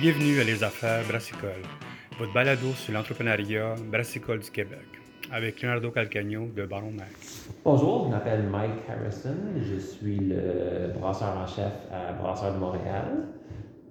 Bienvenue 0.00 0.40
à 0.40 0.44
Les 0.44 0.64
Affaires 0.64 1.06
Brassicole, 1.06 1.60
votre 2.18 2.32
balado 2.32 2.68
sur 2.68 2.94
l'entrepreneuriat 2.94 3.74
brassicole 3.92 4.38
du 4.38 4.50
Québec, 4.50 4.86
avec 5.30 5.60
Leonardo 5.60 5.90
Calcagno 5.90 6.46
de 6.46 6.64
Baron 6.64 6.92
Mac. 6.92 7.12
Bonjour, 7.62 8.06
je 8.06 8.10
m'appelle 8.10 8.48
Mike 8.48 8.88
Harrison, 8.88 9.36
je 9.62 9.78
suis 9.78 10.18
le 10.18 10.98
brasseur 10.98 11.36
en 11.36 11.46
chef 11.46 11.74
à 11.92 12.14
Brasseur 12.14 12.54
de 12.54 12.58
Montréal. 12.58 13.28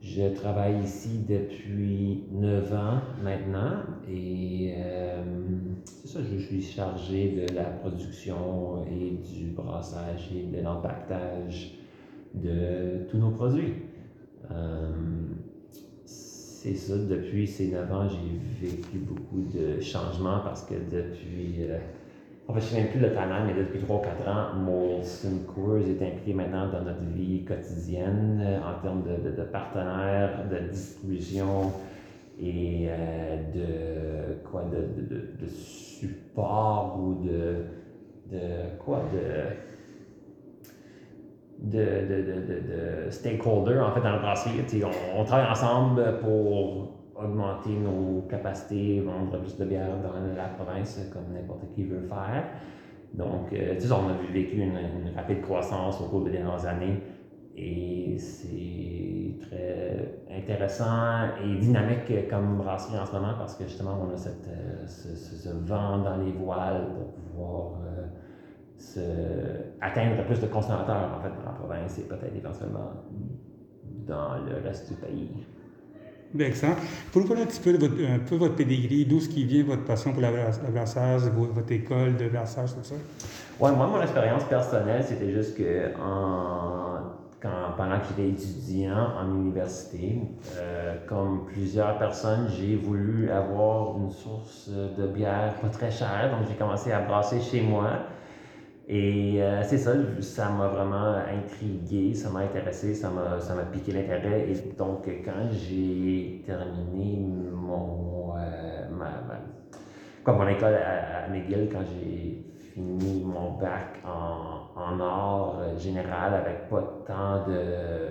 Je 0.02 0.34
travaille 0.34 0.80
ici 0.84 1.26
depuis 1.30 2.24
9 2.32 2.74
ans 2.74 3.02
maintenant 3.24 3.84
et 4.12 4.74
euh, 4.78 5.22
c'est 5.86 6.08
ça, 6.08 6.22
je 6.24 6.40
suis 6.40 6.64
chargé 6.64 7.36
de 7.36 7.54
la 7.54 7.66
production 7.66 8.84
et 8.88 9.12
du 9.32 9.52
brassage 9.52 10.32
et 10.36 10.58
de 10.58 10.60
l'empaquetage 10.64 11.76
de 12.34 13.06
tous 13.12 13.20
nos 13.20 13.30
produits. 13.30 13.76
Euh, 14.50 14.90
c'est 16.62 16.76
ça, 16.76 16.98
depuis 16.98 17.48
ces 17.48 17.68
9 17.68 17.94
ans, 17.94 18.08
j'ai 18.10 18.68
vécu 18.68 18.98
beaucoup 18.98 19.46
de 19.54 19.80
changements 19.80 20.40
parce 20.44 20.64
que 20.64 20.74
depuis, 20.74 21.56
euh, 21.62 21.78
en 22.50 22.54
fait, 22.54 22.60
je 22.60 22.66
ne 22.66 22.70
sais 22.70 22.82
même 22.82 22.92
plus 22.92 23.00
le 23.00 23.12
timeline, 23.12 23.46
mais 23.48 23.54
depuis 23.54 23.80
3 23.80 24.02
4 24.02 24.28
ans, 24.28 24.56
Molson 24.58 25.40
Coors 25.48 25.78
est 25.78 26.06
impliqué 26.06 26.34
maintenant 26.34 26.70
dans 26.70 26.82
notre 26.82 27.06
vie 27.16 27.46
quotidienne 27.46 28.44
euh, 28.44 28.60
en 28.60 28.82
termes 28.82 29.04
de, 29.04 29.30
de, 29.30 29.44
partenaires, 29.44 30.50
de 30.52 30.70
distribution 30.70 31.72
et 32.42 32.88
euh, 32.90 33.38
de 33.56 34.50
quoi, 34.50 34.64
de, 34.64 35.16
de, 35.16 35.48
support 35.48 37.00
ou 37.00 37.26
de, 37.26 37.56
de 38.34 38.78
quoi, 38.84 39.04
de 39.14 39.56
de, 41.62 41.78
de, 41.78 42.22
de, 42.22 43.06
de, 43.06 43.10
stakeholders 43.10 43.86
en 43.86 43.92
fait 43.92 44.02
dans 44.02 44.14
le 44.14 44.20
brasserie. 44.20 44.62
On, 44.84 45.22
on, 45.22 45.24
travaille 45.26 45.50
ensemble 45.50 46.20
pour 46.22 46.96
augmenter 47.16 47.72
nos 47.72 48.22
capacités, 48.30 49.02
vendre 49.02 49.40
plus 49.40 49.58
de 49.58 49.66
bière 49.66 49.98
dans 50.02 50.14
la 50.36 50.48
province 50.50 51.00
comme 51.12 51.34
n'importe 51.34 51.66
qui 51.76 51.84
veut 51.84 52.08
faire. 52.08 52.46
Donc, 53.14 53.52
euh, 53.54 53.76
on 53.92 54.10
a 54.10 54.32
vécu 54.32 54.58
une, 54.58 54.78
une, 54.78 55.16
rapide 55.16 55.42
croissance 55.42 56.00
au 56.00 56.06
cours 56.06 56.24
des 56.24 56.32
dernières 56.32 56.66
années 56.66 57.02
et 57.58 58.18
c'est 58.18 59.40
très 59.42 60.14
intéressant 60.32 61.30
et 61.44 61.58
dynamique 61.58 62.30
comme 62.30 62.58
brasserie 62.58 63.00
en 63.00 63.06
ce 63.06 63.14
moment 63.14 63.34
parce 63.38 63.56
que 63.56 63.64
justement, 63.64 63.98
on 64.08 64.14
a 64.14 64.18
cette, 64.18 64.48
euh, 64.48 64.86
ce, 64.88 65.16
ce, 65.16 65.50
vent 65.50 65.98
dans 66.00 66.18
les 66.18 66.32
voiles 66.32 66.86
pour 66.96 67.14
pouvoir 67.14 67.82
euh, 67.84 68.06
se, 68.80 69.00
atteindre 69.82 70.24
plus 70.26 70.40
de 70.40 70.48
consommateurs 70.48 71.18
en 71.18 71.22
fait, 71.22 71.30
dans 71.30 71.52
la 71.52 71.58
province 71.58 72.00
et 72.00 72.04
peut-être 72.04 72.36
éventuellement 72.36 72.92
dans 74.08 74.36
le 74.46 74.68
reste 74.68 74.90
du 74.90 74.96
pays. 74.96 75.30
Bien, 76.34 76.48
excellent. 76.48 76.76
Pour 77.12 77.22
nous 77.22 77.28
parler 77.28 77.44
un 77.44 77.48
petit 77.48 77.60
peu 77.60 77.74
de 77.74 77.78
votre, 77.80 77.96
un 77.96 78.20
peu 78.20 78.36
votre 78.36 78.56
pedigree, 78.56 79.06
d'où 79.06 79.20
ce 79.20 79.30
qui 79.30 79.46
vient 79.46 79.64
votre 79.64 79.84
passion 79.84 80.14
pour 80.14 80.22
la, 80.22 80.32
brassage, 80.72 81.24
votre 81.24 81.72
école 81.72 82.18
de 82.18 82.30
brassage, 82.30 82.76
tout 82.76 82.84
ça? 82.84 82.96
Oui, 83.60 83.72
moi, 83.76 83.88
mon 83.88 84.02
expérience 84.02 84.44
personnelle, 84.44 85.04
c'était 85.04 85.32
juste 85.32 85.58
que 85.58 85.88
en, 86.00 87.00
quand, 87.42 87.74
pendant 87.78 88.00
que 88.00 88.06
j'étais 88.10 88.30
étudiant 88.30 89.08
en 89.20 89.36
université, 89.36 90.22
euh, 90.58 90.98
comme 91.08 91.46
plusieurs 91.48 91.98
personnes, 91.98 92.48
j'ai 92.56 92.76
voulu 92.76 93.32
avoir 93.32 93.98
une 93.98 94.12
source 94.12 94.70
de 94.70 95.08
bière 95.08 95.56
pas 95.62 95.70
très 95.70 95.90
chère, 95.90 96.30
donc 96.32 96.48
j'ai 96.48 96.56
commencé 96.56 96.92
à 96.92 97.02
brasser 97.02 97.42
chez 97.42 97.62
moi. 97.62 97.90
Et 98.92 99.36
euh, 99.40 99.62
c'est 99.64 99.78
ça, 99.78 99.94
ça 100.20 100.50
m'a 100.50 100.68
vraiment 100.68 101.14
intrigué, 101.14 102.16
ça 102.16 102.32
m'a 102.32 102.40
intéressé, 102.40 102.96
ça 102.96 103.12
m'a, 103.12 103.40
ça 103.40 103.54
m'a 103.54 103.62
piqué 103.62 103.92
l'intérêt. 103.92 104.50
Et 104.50 104.56
donc, 104.76 105.08
quand 105.24 105.52
j'ai 105.52 106.42
terminé 106.44 107.20
mon, 107.54 108.34
euh, 108.36 108.88
mon 110.26 110.48
école 110.48 110.74
à, 110.74 111.30
McGill, 111.30 111.70
quand 111.72 111.84
j'ai 111.84 112.44
fini 112.74 113.24
mon 113.24 113.60
bac 113.60 114.00
en, 114.04 114.82
en 114.82 115.00
art 115.00 115.78
général 115.78 116.34
avec 116.34 116.68
pas 116.68 117.04
tant 117.06 117.48
de 117.48 118.08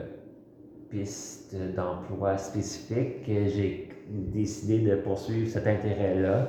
pistes 0.91 1.57
d'emploi 1.75 2.39
spécifiques, 2.39 3.25
j'ai 3.27 3.89
décidé 4.09 4.79
de 4.89 4.95
poursuivre 4.95 5.49
cet 5.49 5.67
intérêt-là. 5.67 6.47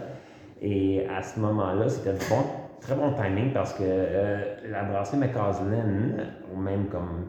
Et 0.61 1.07
à 1.07 1.23
ce 1.23 1.39
moment-là, 1.39 1.89
c'était 1.89 2.13
bon 2.29 2.68
très 2.79 2.95
bon 2.95 3.13
timing 3.13 3.51
parce 3.53 3.73
que 3.73 3.83
euh, 3.83 4.37
la 4.69 4.83
brasserie 4.83 5.17
McCausland, 5.17 6.23
ou 6.53 6.59
même 6.59 6.85
comme 6.85 7.25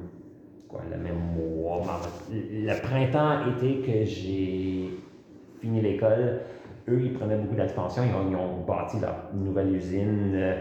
quoi, 0.69 0.83
le 0.91 0.97
même 0.97 1.19
mois, 1.37 1.83
le 2.31 2.81
printemps 2.81 3.47
été 3.47 3.81
que 3.81 4.05
j'ai 4.05 4.91
fini 5.61 5.81
l'école, 5.81 6.41
eux, 6.89 7.01
ils 7.03 7.13
prenaient 7.13 7.37
beaucoup 7.37 7.57
d'expansion. 7.57 8.03
Ils, 8.05 8.37
ont, 8.37 8.65
bâti 8.67 8.99
leur 9.01 9.15
nouvelle 9.35 9.75
usine 9.75 10.33
euh, 10.35 10.57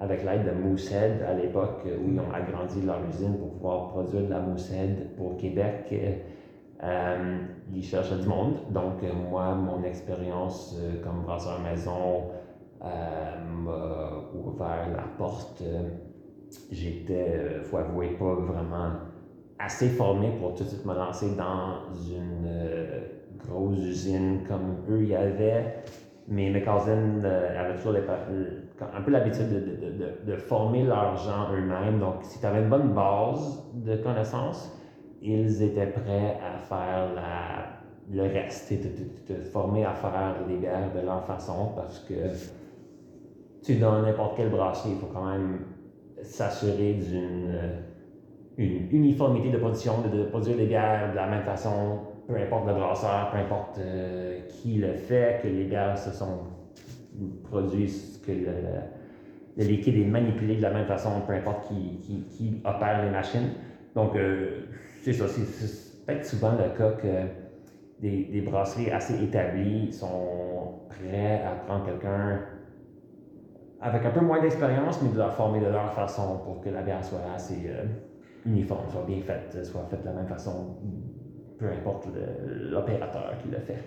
avec 0.00 0.24
l'aide 0.24 0.44
de 0.44 0.50
Moosehead 0.50 1.22
à 1.22 1.34
l'époque, 1.34 1.82
où 1.84 2.10
ils 2.10 2.18
ont 2.18 2.32
agrandi 2.32 2.82
leur 2.82 2.98
usine 3.08 3.38
pour 3.38 3.52
pouvoir 3.52 3.88
produire 3.90 4.22
de 4.22 4.30
la 4.30 4.40
Moosehead 4.40 5.16
pour 5.16 5.36
Québec. 5.36 5.94
Euh, 6.82 7.38
ils 7.72 7.84
cherchaient 7.84 8.18
du 8.18 8.26
monde. 8.26 8.56
Donc, 8.70 8.94
moi, 9.30 9.54
mon 9.54 9.84
expérience 9.84 10.76
comme 11.04 11.22
brasseur 11.22 11.60
maison, 11.60 12.24
m'a 12.82 14.21
ouvert 14.34 14.88
la 14.94 15.04
porte. 15.18 15.62
J'étais, 16.70 17.58
il 17.58 17.64
faut 17.64 17.78
avouer, 17.78 18.10
pas 18.18 18.34
vraiment 18.34 18.92
assez 19.58 19.88
formé 19.88 20.30
pour 20.38 20.54
tout 20.54 20.64
de 20.64 20.68
suite 20.68 20.84
me 20.84 20.94
lancer 20.94 21.34
dans 21.36 21.94
une 21.94 22.46
euh, 22.46 23.00
grosse 23.38 23.78
usine 23.78 24.40
comme 24.48 24.76
eux 24.90 25.04
y 25.04 25.14
avaient. 25.14 25.76
Mais 26.28 26.50
mes 26.50 26.62
cousins 26.62 27.24
euh, 27.24 27.60
avaient 27.60 27.76
toujours 27.76 27.94
un 28.94 29.02
peu 29.02 29.10
l'habitude 29.10 29.48
de, 29.48 29.60
de, 29.60 30.32
de, 30.32 30.36
former 30.36 30.84
leurs 30.84 31.16
gens 31.16 31.52
eux-mêmes. 31.52 31.98
Donc, 31.98 32.16
si 32.22 32.38
tu 32.38 32.46
avais 32.46 32.62
une 32.62 32.68
bonne 32.68 32.92
base 32.92 33.62
de 33.74 33.96
connaissances, 33.96 34.70
ils 35.20 35.62
étaient 35.62 35.86
prêts 35.86 36.38
à 36.40 36.58
faire 36.58 37.08
le 38.10 38.22
reste, 38.22 38.68
te, 38.68 39.32
te, 39.32 39.40
former 39.40 39.84
à 39.84 39.94
faire 39.94 40.34
les 40.48 40.56
bières 40.56 40.92
de 40.94 41.00
leur 41.04 41.24
façon 41.24 41.72
parce 41.76 42.00
que 42.00 42.14
tu 43.62 43.76
dans 43.76 44.02
n'importe 44.02 44.36
quel 44.36 44.50
brasserie, 44.50 44.90
il 44.92 44.98
faut 44.98 45.10
quand 45.12 45.26
même 45.30 45.60
s'assurer 46.22 46.94
d'une 46.94 47.50
euh, 47.54 47.80
une 48.58 48.88
uniformité 48.90 49.50
de 49.50 49.58
production, 49.58 49.94
de, 50.02 50.24
produire 50.24 50.56
des 50.56 50.66
bières 50.66 51.10
de 51.10 51.16
la 51.16 51.26
même 51.26 51.42
façon, 51.42 52.00
peu 52.28 52.36
importe 52.36 52.66
le 52.66 52.74
brasseur, 52.74 53.30
peu 53.30 53.38
importe 53.38 53.78
euh, 53.78 54.40
qui 54.48 54.74
le 54.74 54.92
fait, 54.94 55.40
que 55.42 55.48
les 55.48 55.64
bières 55.64 55.96
se 55.96 56.12
sont 56.12 56.40
produites, 57.44 58.20
que 58.26 58.32
le, 58.32 59.64
liquide 59.64 59.96
est 59.96 60.06
manipulé 60.06 60.56
de 60.56 60.62
la 60.62 60.70
même 60.70 60.86
façon, 60.86 61.10
peu 61.26 61.32
importe 61.32 61.68
qui, 61.68 61.98
qui, 62.02 62.22
qui 62.30 62.60
opère 62.64 63.04
les 63.04 63.10
machines. 63.10 63.50
Donc, 63.94 64.14
euh, 64.16 64.66
c'est 65.02 65.12
ça, 65.12 65.26
c'est 65.28 66.04
peut-être 66.06 66.24
souvent 66.24 66.52
le 66.52 66.76
cas 66.76 66.90
que 66.92 67.26
des, 68.00 68.24
des 68.24 68.40
brasseries 68.40 68.90
assez 68.90 69.22
établies 69.22 69.92
sont 69.92 70.80
prêts 70.88 71.42
à 71.44 71.52
prendre 71.66 71.86
quelqu'un 71.86 72.40
avec 73.82 74.06
un 74.06 74.10
peu 74.10 74.20
moins 74.20 74.40
d'expérience, 74.40 75.02
mais 75.02 75.10
de 75.10 75.18
la 75.18 75.30
former 75.30 75.60
de 75.60 75.66
leur 75.66 75.92
façon 75.92 76.38
pour 76.44 76.60
que 76.60 76.70
la 76.70 76.82
bière 76.82 77.04
soit 77.04 77.20
assez 77.34 77.62
euh, 77.66 77.84
uniforme, 78.46 78.88
soit 78.88 79.04
bien 79.06 79.20
faite, 79.20 79.64
soit 79.64 79.84
faite 79.90 80.02
de 80.02 80.06
la 80.06 80.14
même 80.14 80.28
façon, 80.28 80.76
peu 81.58 81.66
importe 81.66 82.08
l'opérateur 82.70 83.34
qui 83.42 83.48
le 83.48 83.58
fait. 83.58 83.78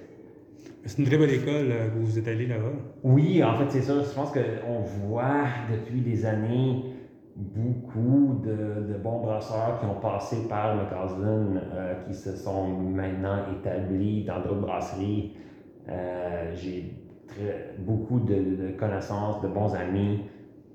C'est 0.86 1.00
une 1.00 1.06
très 1.06 1.18
belle 1.18 1.34
école 1.34 1.72
euh, 1.72 1.90
que 1.90 1.98
vous 1.98 2.20
êtes 2.20 2.28
allé 2.28 2.46
là-bas. 2.46 2.74
Oui, 3.04 3.44
en 3.44 3.56
fait, 3.56 3.70
c'est 3.70 3.82
ça. 3.82 3.94
Je 4.02 4.14
pense 4.14 4.32
qu'on 4.32 4.82
voit 4.82 5.46
depuis 5.72 6.02
des 6.02 6.26
années 6.26 6.84
beaucoup 7.36 8.40
de, 8.46 8.94
de, 8.94 8.98
bons 8.98 9.22
brasseurs 9.22 9.80
qui 9.80 9.86
ont 9.86 10.00
passé 10.00 10.48
par 10.48 10.76
le 10.76 10.84
euh, 10.84 11.96
qui 12.08 12.14
se 12.14 12.36
sont 12.36 12.68
maintenant 12.68 13.40
établis 13.60 14.24
dans 14.24 14.40
d'autres 14.42 14.62
brasseries. 14.62 15.34
Euh, 15.90 16.54
J'ai 16.56 16.94
beaucoup 17.80 18.20
de, 18.20 18.72
connaissances, 18.78 19.42
de 19.42 19.48
bons 19.48 19.74
amis 19.76 20.22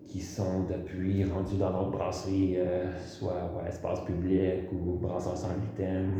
qui 0.07 0.21
sont 0.21 0.65
depuis 0.69 1.25
rendus 1.25 1.57
dans 1.57 1.71
notre 1.71 1.91
brasserie, 1.91 2.57
euh, 2.59 2.85
soit 3.07 3.37
à 3.65 3.69
Espace 3.69 4.05
Public 4.05 4.71
ou 4.73 4.99
Brasseur 4.99 5.37
sans 5.37 5.49
gluten. 5.55 6.11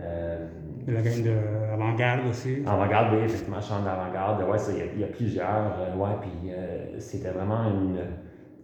Euh, 0.00 0.46
la 0.86 1.02
gang 1.02 1.22
d'avant-garde 1.22 2.28
aussi. 2.28 2.62
Avant-garde, 2.66 3.14
oui, 3.14 3.24
effectivement, 3.24 3.60
chambre 3.60 3.84
d'avant-garde. 3.84 4.42
Ouais, 4.48 4.58
il 4.94 5.00
y, 5.00 5.04
a 5.04 5.06
plusieurs. 5.08 5.72
Euh, 5.78 5.96
ouais, 5.96 6.16
puis 6.20 6.50
c'était 7.00 7.30
vraiment 7.30 7.64
une. 7.64 7.98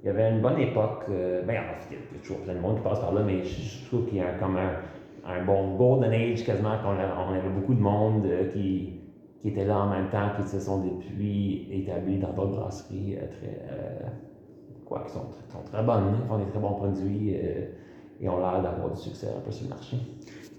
Il 0.03 0.07
y 0.07 0.11
avait 0.11 0.31
une 0.31 0.41
bonne 0.41 0.59
époque. 0.59 1.05
ben, 1.09 1.55
il 1.91 1.97
y 1.97 1.99
a 1.99 2.23
toujours 2.23 2.39
plein 2.39 2.55
de 2.55 2.61
monde 2.61 2.77
qui 2.77 2.83
passe 2.83 3.01
par 3.01 3.13
là, 3.13 3.23
mais 3.25 3.43
je, 3.45 3.87
trouve 3.87 4.07
qu'il 4.07 4.19
y 4.19 4.21
a 4.21 4.33
comme 4.41 4.57
un, 4.57 4.73
un, 5.27 5.45
bon 5.45 5.75
golden 5.77 6.13
age 6.13 6.45
quasiment, 6.45 6.79
qu'on 6.79 6.95
on 6.95 7.35
avait 7.35 7.49
beaucoup 7.51 7.75
de 7.75 7.83
monde 7.83 8.27
qui 8.53 9.00
qui 9.41 9.49
étaient 9.49 9.65
là 9.65 9.79
en 9.79 9.91
même 9.91 10.11
temps, 10.11 10.31
qui 10.37 10.49
se 10.49 10.61
sont 10.61 10.85
depuis 10.85 11.69
établis 11.71 12.19
dans 12.19 12.33
d'autres 12.33 12.57
brasseries 12.57 13.17
euh, 13.17 13.27
très, 13.27 13.63
euh, 13.71 14.09
quoi, 14.85 15.05
qui 15.07 15.13
sont, 15.13 15.25
sont, 15.51 15.63
très 15.71 15.83
bonnes, 15.83 16.15
font 16.29 16.39
des 16.39 16.51
très 16.51 16.59
bons 16.59 16.75
produits 16.75 17.35
euh, 17.35 17.67
et 18.21 18.29
ont 18.29 18.39
l'air 18.39 18.63
d'avoir 18.63 18.91
du 18.91 19.01
succès 19.01 19.29
un 19.35 19.41
peu 19.41 19.51
sur 19.51 19.65
le 19.65 19.71
marché. 19.71 19.97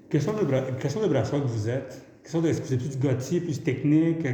Quelle 0.09 0.21
sorte 0.21 0.39
de, 0.39 0.45
de 0.45 1.07
brasseur 1.07 1.41
que 1.41 1.47
vous 1.47 1.69
êtes? 1.69 2.05
De, 2.33 2.47
est-ce 2.47 2.61
que 2.61 2.67
vous 2.67 2.73
êtes 2.73 2.79
plus 2.79 2.99
gotier, 2.99 3.41
plus 3.41 3.63
technique? 3.63 4.27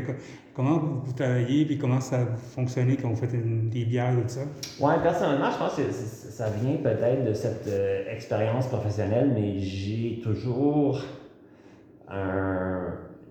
Comment 0.54 0.80
vous, 1.04 1.14
travaillez, 1.14 1.66
puis 1.66 1.78
comment 1.78 2.02
ça 2.02 2.26
fonctionne 2.26 2.96
quand 2.98 3.10
vous 3.10 3.16
faites 3.16 3.32
des 3.32 3.86
bières 3.86 4.12
et 4.18 4.24
tout 4.24 4.30
ça? 4.30 4.42
Oui, 4.80 4.94
personnellement, 5.04 5.52
je 5.52 5.58
pense 5.58 5.76
que 5.76 5.92
ça 5.92 6.50
vient 6.50 6.78
peut-être 6.78 7.26
de 7.26 7.34
cette 7.34 7.68
euh, 7.68 8.12
expérience 8.12 8.68
professionnelle, 8.68 9.32
mais 9.34 9.60
j'ai 9.60 10.20
toujours 10.24 11.02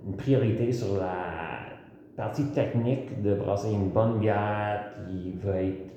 une 0.06 0.16
priorité 0.16 0.72
sur 0.72 0.96
la 0.96 1.58
partie 2.16 2.46
technique 2.46 3.22
de 3.22 3.34
brasser 3.34 3.70
une 3.70 3.90
bonne 3.90 4.18
bière 4.20 4.92
qui 5.06 5.32
va 5.42 5.62
être 5.62 5.92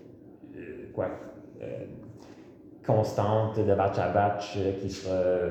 euh, 0.57 0.91
quoi, 0.93 1.09
euh, 1.61 1.85
constante 2.85 3.59
de 3.59 3.73
batch 3.73 3.99
à 3.99 4.09
batch, 4.09 4.57
qui 4.81 4.89
sera 4.89 5.49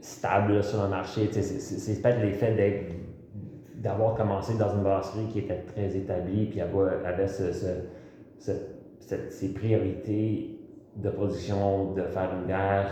stable 0.00 0.62
sur 0.62 0.82
le 0.82 0.88
marché. 0.88 1.30
C'est 1.32 2.02
peut-être 2.02 2.20
l'effet 2.20 2.54
d'être 2.54 2.94
d'avoir 3.76 4.16
commencé 4.16 4.58
dans 4.58 4.74
une 4.74 4.82
brasserie 4.82 5.28
qui 5.28 5.38
était 5.38 5.62
très 5.62 5.96
établie, 5.96 6.46
puis 6.46 6.60
avait 6.60 7.28
ce, 7.28 7.52
ces 9.30 9.54
priorités 9.54 10.58
de 10.96 11.10
production, 11.10 11.92
de 11.92 12.02
faire 12.02 12.30
une 12.40 12.46
bière 12.46 12.90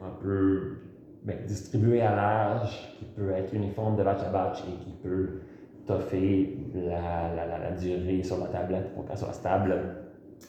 un 0.00 0.10
peu 0.22 0.78
ben, 1.26 1.38
distribuée 1.44 2.02
à 2.02 2.14
l'âge, 2.14 2.94
qui 2.98 3.04
peut 3.04 3.32
être 3.32 3.52
uniforme 3.52 3.96
de 3.96 4.04
batch 4.04 4.22
à 4.22 4.30
batch 4.30 4.60
et 4.60 4.84
qui 4.84 4.92
peut 5.02 5.40
toffer 5.84 6.56
la, 6.72 7.34
la, 7.34 7.58
la, 7.58 7.70
durée 7.72 8.22
sur 8.22 8.38
la 8.38 8.46
tablette 8.46 8.94
pour 8.94 9.06
qu'elle 9.06 9.18
soit 9.18 9.32
stable. 9.32 9.74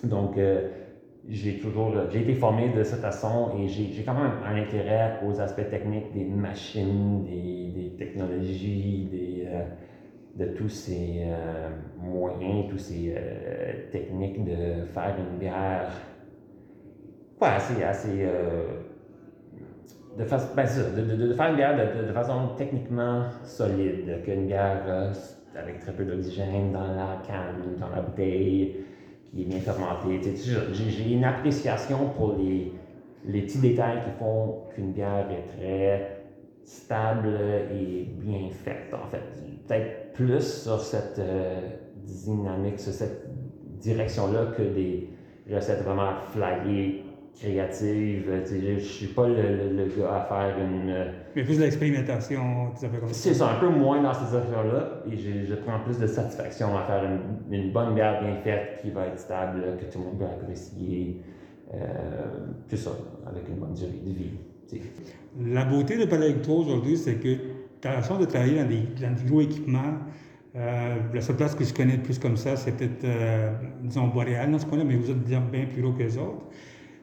Donc, 0.03 0.37
euh, 0.37 0.69
j'ai 1.27 1.57
toujours 1.57 1.93
j'ai 2.11 2.21
été 2.21 2.35
formé 2.35 2.69
de 2.69 2.83
cette 2.83 2.99
façon 2.99 3.57
et 3.57 3.67
j'ai 3.67 4.03
quand 4.03 4.13
même 4.13 4.33
un 4.45 4.55
intérêt 4.55 5.19
aux 5.27 5.41
aspects 5.41 5.67
techniques 5.67 6.13
des 6.13 6.25
machines, 6.25 7.23
des, 7.23 7.71
des 7.75 7.89
technologies, 7.97 9.07
des, 9.11 9.47
euh, 9.47 9.63
de 10.35 10.53
tous 10.53 10.69
ces 10.69 11.23
euh, 11.25 11.69
moyens, 11.99 12.69
tous 12.69 12.77
ces 12.77 13.15
techniques 13.91 14.45
de 14.45 14.85
faire 14.85 15.15
une 15.17 15.39
bière 15.39 15.89
assez, 17.41 17.83
assez 17.83 18.27
de, 20.17 20.23
ben, 20.55 20.65
de, 20.95 21.15
de, 21.15 21.27
de, 21.27 21.33
faire 21.33 21.49
une 21.49 21.55
bière 21.55 21.77
de, 21.77 22.11
façon 22.11 22.49
techniquement 22.57 23.23
solide, 23.43 24.23
qu'une 24.23 24.47
bière 24.47 25.13
avec 25.55 25.79
très 25.79 25.91
peu 25.91 26.05
d'oxygène 26.05 26.71
dans 26.71 26.87
la 26.87 27.21
canne, 27.25 27.77
dans 27.79 27.89
la 27.89 28.01
bouteille, 28.01 28.77
qui 29.25 29.41
est 29.41 29.45
bien 29.45 29.59
fermenté. 29.59 30.19
J'ai 30.35 31.13
une 31.13 31.23
appréciation 31.23 32.09
pour 32.15 32.35
les, 32.37 32.71
les 33.25 33.41
petits 33.41 33.59
détails 33.59 34.03
qui 34.03 34.11
font 34.19 34.63
qu'une 34.73 34.91
bière 34.91 35.27
est 35.31 35.57
très 35.57 36.17
stable 36.63 37.37
et 37.73 38.07
bien 38.19 38.49
faite, 38.51 38.93
en 38.93 39.07
fait. 39.07 39.23
Peut-être 39.67 40.13
plus 40.13 40.63
sur 40.63 40.79
cette 40.79 41.19
euh, 41.19 41.61
dynamique, 42.03 42.79
sur 42.79 42.93
cette 42.93 43.25
direction-là 43.79 44.47
que 44.57 44.63
des 44.63 45.09
recettes 45.49 45.83
vraiment 45.83 46.13
flyées 46.29 47.03
créative. 47.39 48.31
Je 48.45 48.73
ne 48.73 48.79
suis 48.79 49.07
pas 49.07 49.27
le, 49.27 49.73
le, 49.75 49.85
gars 49.97 50.15
à 50.15 50.25
faire 50.25 50.57
une. 50.59 50.89
Euh, 50.89 51.11
Mais 51.35 51.43
plus 51.43 51.57
de 51.57 51.63
l'expérimentation, 51.63 52.71
C'est 53.11 53.33
ça, 53.33 53.51
un 53.51 53.59
peu 53.59 53.69
moins 53.69 54.01
dans 54.01 54.13
ces 54.13 54.35
affaires-là. 54.35 55.03
Et 55.11 55.17
je, 55.17 55.45
je, 55.47 55.55
prends 55.55 55.79
plus 55.79 55.99
de 55.99 56.07
satisfaction 56.07 56.77
à 56.77 56.83
faire 56.83 57.03
une, 57.03 57.53
une, 57.53 57.71
bonne 57.71 57.93
bière 57.93 58.21
bien 58.21 58.35
faite 58.43 58.79
qui 58.81 58.91
va 58.91 59.07
être 59.07 59.19
stable, 59.19 59.63
que 59.79 59.85
tout 59.91 59.99
le 59.99 60.05
monde 60.05 60.19
va 60.19 60.27
apprécier. 60.27 61.21
Euh, 61.73 61.77
tout 62.69 62.77
ça, 62.77 62.91
avec 63.29 63.47
une 63.49 63.55
bonne 63.55 63.73
durée 63.73 63.99
de 64.05 64.13
vie. 64.13 64.31
La 65.51 65.65
beauté 65.65 65.97
de 65.97 66.05
parler 66.05 66.27
avec 66.27 66.41
toi 66.41 66.55
aujourd'hui, 66.55 66.95
c'est 66.95 67.15
que 67.15 67.35
tu 67.81 67.87
as 67.87 67.93
la 67.95 68.01
chance 68.01 68.19
de 68.19 68.25
travailler 68.25 68.61
dans 68.61 68.69
des, 68.69 68.83
dans 69.01 69.13
des 69.13 69.29
gros 69.29 69.41
équipements. 69.41 69.97
Euh, 70.55 70.95
la 71.13 71.21
seule 71.21 71.35
place 71.35 71.55
que 71.55 71.65
je 71.65 71.73
connais 71.73 71.97
plus 71.97 72.19
comme 72.19 72.37
ça, 72.37 72.55
c'est 72.55 72.71
peut-être, 72.71 73.03
euh, 73.03 73.51
disons, 73.83 74.07
Boréal 74.07 74.49
dans 74.49 74.59
ce 74.59 74.65
coin-là, 74.65 74.85
mais 74.85 74.95
vous 74.95 75.11
êtes 75.11 75.23
bien 75.23 75.65
plus 75.65 75.81
gros 75.81 75.91
que 75.91 76.03
les 76.03 76.17
autres. 76.17 76.45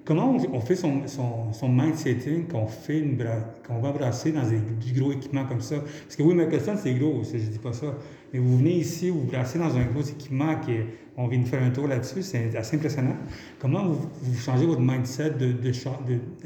Comment 0.05 0.37
on, 0.53 0.61
fait 0.61 0.77
son, 0.77 1.07
son, 1.07 1.53
son 1.55 1.69
mindsetting 1.71 2.47
quand 2.47 2.59
on, 2.59 2.67
fait 2.67 2.99
une 2.99 3.17
va 3.17 3.91
brasser 3.91 4.33
dans 4.33 4.43
du 4.43 4.93
gros 4.93 5.13
équipement 5.13 5.47
comme 5.47 5.63
ça? 5.63 5.77
Parce 5.77 6.17
que 6.17 6.23
oui, 6.23 6.35
Michelson, 6.35 6.75
c'est 6.77 6.93
gros, 6.93 7.23
je 7.25 7.39
dis 7.39 7.59
pas 7.59 7.73
ça. 7.73 7.87
Mais 8.33 8.39
vous 8.39 8.59
venez 8.59 8.73
ici, 8.73 9.09
vous 9.09 9.23
brassez 9.23 9.59
dans 9.59 9.75
un 9.75 9.85
gros 9.85 10.03
équipement, 10.03 10.57
qui 10.57 10.73
on 11.17 11.27
vient 11.27 11.39
de 11.39 11.47
faire 11.47 11.63
un 11.63 11.71
tour 11.71 11.89
là-dessus, 11.89 12.23
c'est 12.23 12.55
assez 12.55 12.77
impressionnant. 12.77 13.17
Comment 13.59 13.85
vous, 13.87 14.11
vous, 14.21 14.39
changez 14.39 14.67
votre 14.67 14.81
mindset 14.81 15.31
de, 15.31 15.53
de, 15.53 15.73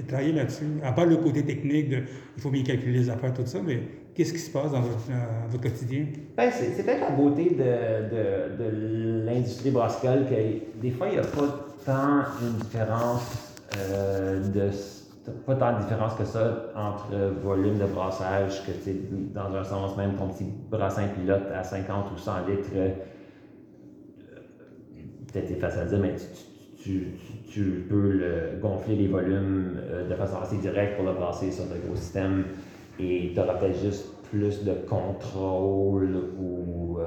travailler 0.06 0.32
là-dessus? 0.32 0.66
À 0.84 0.92
part 0.92 1.06
le 1.06 1.16
côté 1.16 1.42
technique, 1.42 1.88
de, 1.88 2.02
il 2.36 2.42
faut 2.42 2.50
bien 2.50 2.62
calculer 2.62 3.00
les 3.00 3.10
affaires, 3.10 3.34
tout 3.34 3.46
ça, 3.46 3.58
mais 3.66 3.80
qu'est-ce 4.14 4.34
qui 4.34 4.38
se 4.38 4.50
passe 4.50 4.70
dans 4.70 4.82
votre, 4.82 5.10
euh, 5.10 5.48
votre 5.50 5.62
quotidien? 5.64 6.04
Ben, 6.36 6.52
c'est 6.52 6.84
peut-être 6.84 7.00
la 7.00 7.10
beauté 7.10 7.56
de, 7.58 8.62
de 8.62 9.24
l'industrie 9.26 9.70
brassicole 9.70 10.26
que 10.28 10.80
des 10.80 10.90
fois, 10.92 11.08
il 11.08 11.14
n'y 11.14 11.18
a 11.18 11.22
pas 11.22 11.74
tant 11.84 12.24
une 12.42 12.58
différence 12.58 13.47
euh, 13.76 14.40
de 14.48 14.70
pas 15.46 15.56
tant 15.56 15.76
de 15.76 15.82
différence 15.82 16.14
que 16.14 16.24
ça 16.24 16.72
entre 16.74 17.14
volume 17.42 17.78
de 17.78 17.84
brassage 17.84 18.62
que 18.64 18.72
dans 19.34 19.54
un 19.54 19.62
sens 19.62 19.94
même 19.98 20.14
ton 20.14 20.28
petit 20.28 20.46
brassin 20.70 21.08
pilote 21.08 21.42
à 21.54 21.62
50 21.62 22.12
ou 22.14 22.16
100 22.16 22.46
litres 22.46 22.68
euh, 22.74 22.88
peut-être 25.30 25.60
facile 25.60 25.80
à 25.80 25.84
dire 25.84 25.98
mais 25.98 26.14
tu, 26.82 27.08
tu, 27.50 27.86
peux 27.90 28.12
le, 28.12 28.58
gonfler 28.62 28.96
les 28.96 29.08
volumes 29.08 29.76
euh, 29.78 30.08
de 30.08 30.14
façon 30.14 30.38
assez 30.40 30.56
directe 30.56 30.96
pour 30.96 31.04
le 31.04 31.12
brasser 31.12 31.52
sur 31.52 31.64
de 31.64 31.78
gros 31.86 31.96
systèmes 31.96 32.44
et 32.98 33.32
tu 33.34 33.34
peut-être 33.34 33.78
juste 33.82 34.06
plus 34.30 34.64
de 34.64 34.72
contrôle 34.88 36.16
ou 36.40 36.98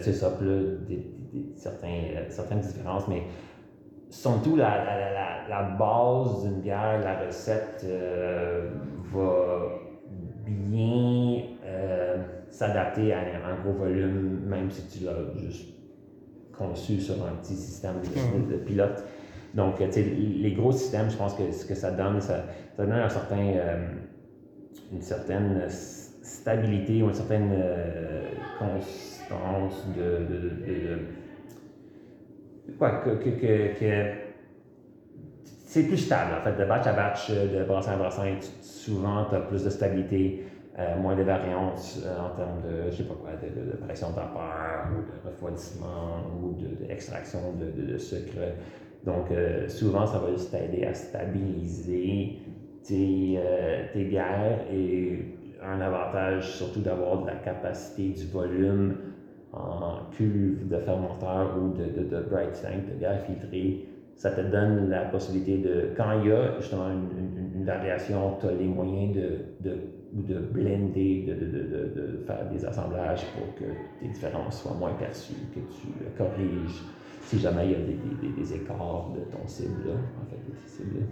c'est 0.00 0.12
ça 0.12 0.30
plus 0.30 0.78
certaines 1.56 2.60
différences 2.60 3.08
mais 3.08 3.24
surtout 4.12 4.56
la, 4.56 4.84
la, 4.84 5.48
la, 5.48 5.62
base 5.62 6.44
d'une 6.44 6.60
bière, 6.60 7.00
la 7.02 7.26
recette 7.26 7.82
euh, 7.84 8.70
va 9.12 9.80
bien 10.46 11.42
euh, 11.64 12.16
s'adapter 12.50 13.12
à 13.12 13.20
un 13.20 13.62
gros 13.62 13.72
volume, 13.72 14.40
même 14.46 14.70
si 14.70 14.86
tu 14.86 15.04
l'as 15.04 15.16
juste 15.40 15.68
conçu 16.56 17.00
sur 17.00 17.14
un 17.24 17.36
petit 17.42 17.54
système 17.54 17.94
de, 18.48 18.56
pilote. 18.56 19.02
Donc, 19.54 19.80
les 19.80 20.52
gros 20.52 20.72
systèmes, 20.72 21.10
je 21.10 21.16
pense 21.16 21.34
que 21.34 21.50
ce 21.50 21.64
que 21.64 21.74
ça 21.74 21.90
donne, 21.90 22.20
ça, 22.20 22.44
ça 22.76 22.84
donne 22.84 22.92
un 22.92 23.08
certain, 23.08 23.38
euh, 23.38 23.86
une 24.92 25.02
certaine 25.02 25.66
stabilité 25.70 27.02
ou 27.02 27.08
une 27.08 27.14
certaine 27.14 27.52
constance 28.58 29.86
de 29.96 31.21
que, 32.66 33.10
que, 33.16 33.78
que, 33.78 34.12
c'est 35.66 35.84
plus 35.84 35.96
stable, 35.96 36.32
en 36.38 36.44
fait, 36.44 36.60
de 36.60 36.68
batch 36.68 36.86
à 36.86 36.92
batch, 36.92 37.30
de 37.30 37.64
brassin 37.64 37.92
à 37.92 37.96
brassin, 37.96 38.34
souvent, 38.60 39.24
tu 39.30 39.36
as 39.36 39.40
plus 39.40 39.64
de 39.64 39.70
stabilité, 39.70 40.44
euh, 40.78 40.98
moins 40.98 41.16
de 41.16 41.22
variance 41.22 42.02
euh, 42.04 42.18
en 42.18 42.36
termes 42.36 42.62
de, 42.62 42.90
je 42.90 42.96
sais 42.96 43.04
pas 43.04 43.14
quoi, 43.14 43.30
de, 43.32 43.76
pression 43.84 44.10
de 44.10 44.16
vapeur, 44.16 44.88
ou 44.92 45.02
de 45.02 45.28
refroidissement, 45.28 46.24
ou 46.42 46.56
d'extraction 46.86 47.40
de, 47.58 47.92
de, 47.92 47.98
sucre. 47.98 48.36
Donc, 49.04 49.30
euh, 49.30 49.68
souvent, 49.68 50.06
ça 50.06 50.18
va 50.18 50.30
juste 50.30 50.50
t'aider 50.50 50.84
à 50.84 50.94
stabiliser 50.94 52.38
tes, 52.84 53.38
tes 53.92 54.04
bières 54.04 54.60
et 54.72 55.24
un 55.62 55.80
avantage 55.80 56.56
surtout 56.56 56.80
d'avoir 56.80 57.22
de 57.22 57.26
la 57.28 57.36
capacité 57.36 58.08
du 58.08 58.26
volume 58.26 58.96
en 59.52 60.10
cuve 60.10 60.68
de 60.68 60.78
fermenteur 60.78 61.56
ou 61.58 61.76
de, 61.76 61.84
de, 61.84 62.08
de 62.08 62.22
bright 62.22 62.52
tank, 62.62 62.88
de 62.90 62.98
bière 62.98 63.22
filtrée, 63.26 63.86
ça 64.16 64.30
te 64.30 64.40
donne 64.40 64.88
la 64.88 65.06
possibilité 65.06 65.58
de, 65.58 65.90
quand 65.96 66.20
il 66.20 66.28
y 66.28 66.32
a 66.32 66.56
justement 66.60 66.88
une, 66.90 67.50
une, 67.56 67.64
variation, 67.64 68.36
tu 68.40 68.46
as 68.46 68.52
les 68.52 68.66
moyens 68.66 69.14
de, 69.14 69.38
de, 69.60 69.76
de 70.12 70.38
blender, 70.38 71.24
de, 71.26 71.34
de, 71.34 72.18
faire 72.26 72.48
des 72.50 72.64
assemblages 72.64 73.24
pour 73.34 73.54
que 73.56 73.72
tes 74.00 74.08
différences 74.08 74.62
soient 74.62 74.74
moins 74.74 74.94
perçues, 74.94 75.34
que 75.54 75.60
tu 75.60 75.88
corriges 76.16 76.82
si 77.22 77.38
jamais 77.38 77.66
il 77.66 77.72
y 77.72 77.74
a 77.74 77.78
des, 77.78 77.98
des, 78.22 78.34
des 78.36 78.54
écarts 78.54 79.10
de 79.14 79.20
ton 79.30 79.46
cible, 79.46 79.90
en 79.90 80.30
fait, 80.30 80.36
de 80.36 80.56
tes 80.56 80.68
cibles. 80.68 81.06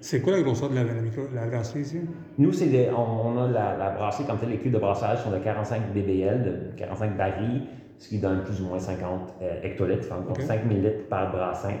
C'est 0.00 0.20
quoi 0.20 0.32
la 0.32 0.42
grosseur 0.42 0.70
de 0.70 0.74
la, 0.74 0.84
la, 0.84 1.46
brasserie 1.46 1.80
ici? 1.80 2.00
Nous, 2.38 2.52
c'est 2.52 2.90
on, 2.90 3.38
a 3.38 3.48
la, 3.48 3.76
la, 3.76 3.90
brasserie, 3.90 4.26
comme 4.26 4.38
tel, 4.38 4.50
les 4.50 4.58
cuves 4.58 4.72
de 4.72 4.78
brassage 4.78 5.22
sont 5.22 5.30
de 5.30 5.38
45 5.38 5.92
BBL, 5.92 6.44
de 6.44 6.78
45 6.78 7.16
barils, 7.16 7.62
ce 7.98 8.08
qui 8.08 8.18
donne 8.18 8.42
plus 8.42 8.60
ou 8.60 8.66
moins 8.66 8.78
50 8.78 9.34
euh, 9.40 9.62
hectolitres, 9.62 10.08
donc 10.26 10.40
5000 10.40 10.82
litres 10.82 11.08
par 11.08 11.32
brassin. 11.32 11.74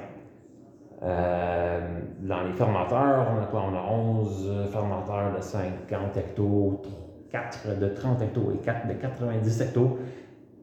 Euh, 1.02 1.80
dans 2.20 2.42
les 2.42 2.52
fermenteurs, 2.52 3.26
on 3.36 3.42
a 3.42 3.46
quoi? 3.46 3.64
On 3.70 3.76
a 3.76 3.92
11 3.92 4.70
fermenteurs 4.72 5.36
de 5.36 5.42
50 5.42 6.16
hectos, 6.16 6.82
4 7.30 7.78
de 7.78 7.88
30 7.88 8.22
hectos 8.22 8.52
et 8.54 8.64
4 8.64 8.88
de 8.88 8.94
90 8.94 9.60
hectos. 9.60 9.98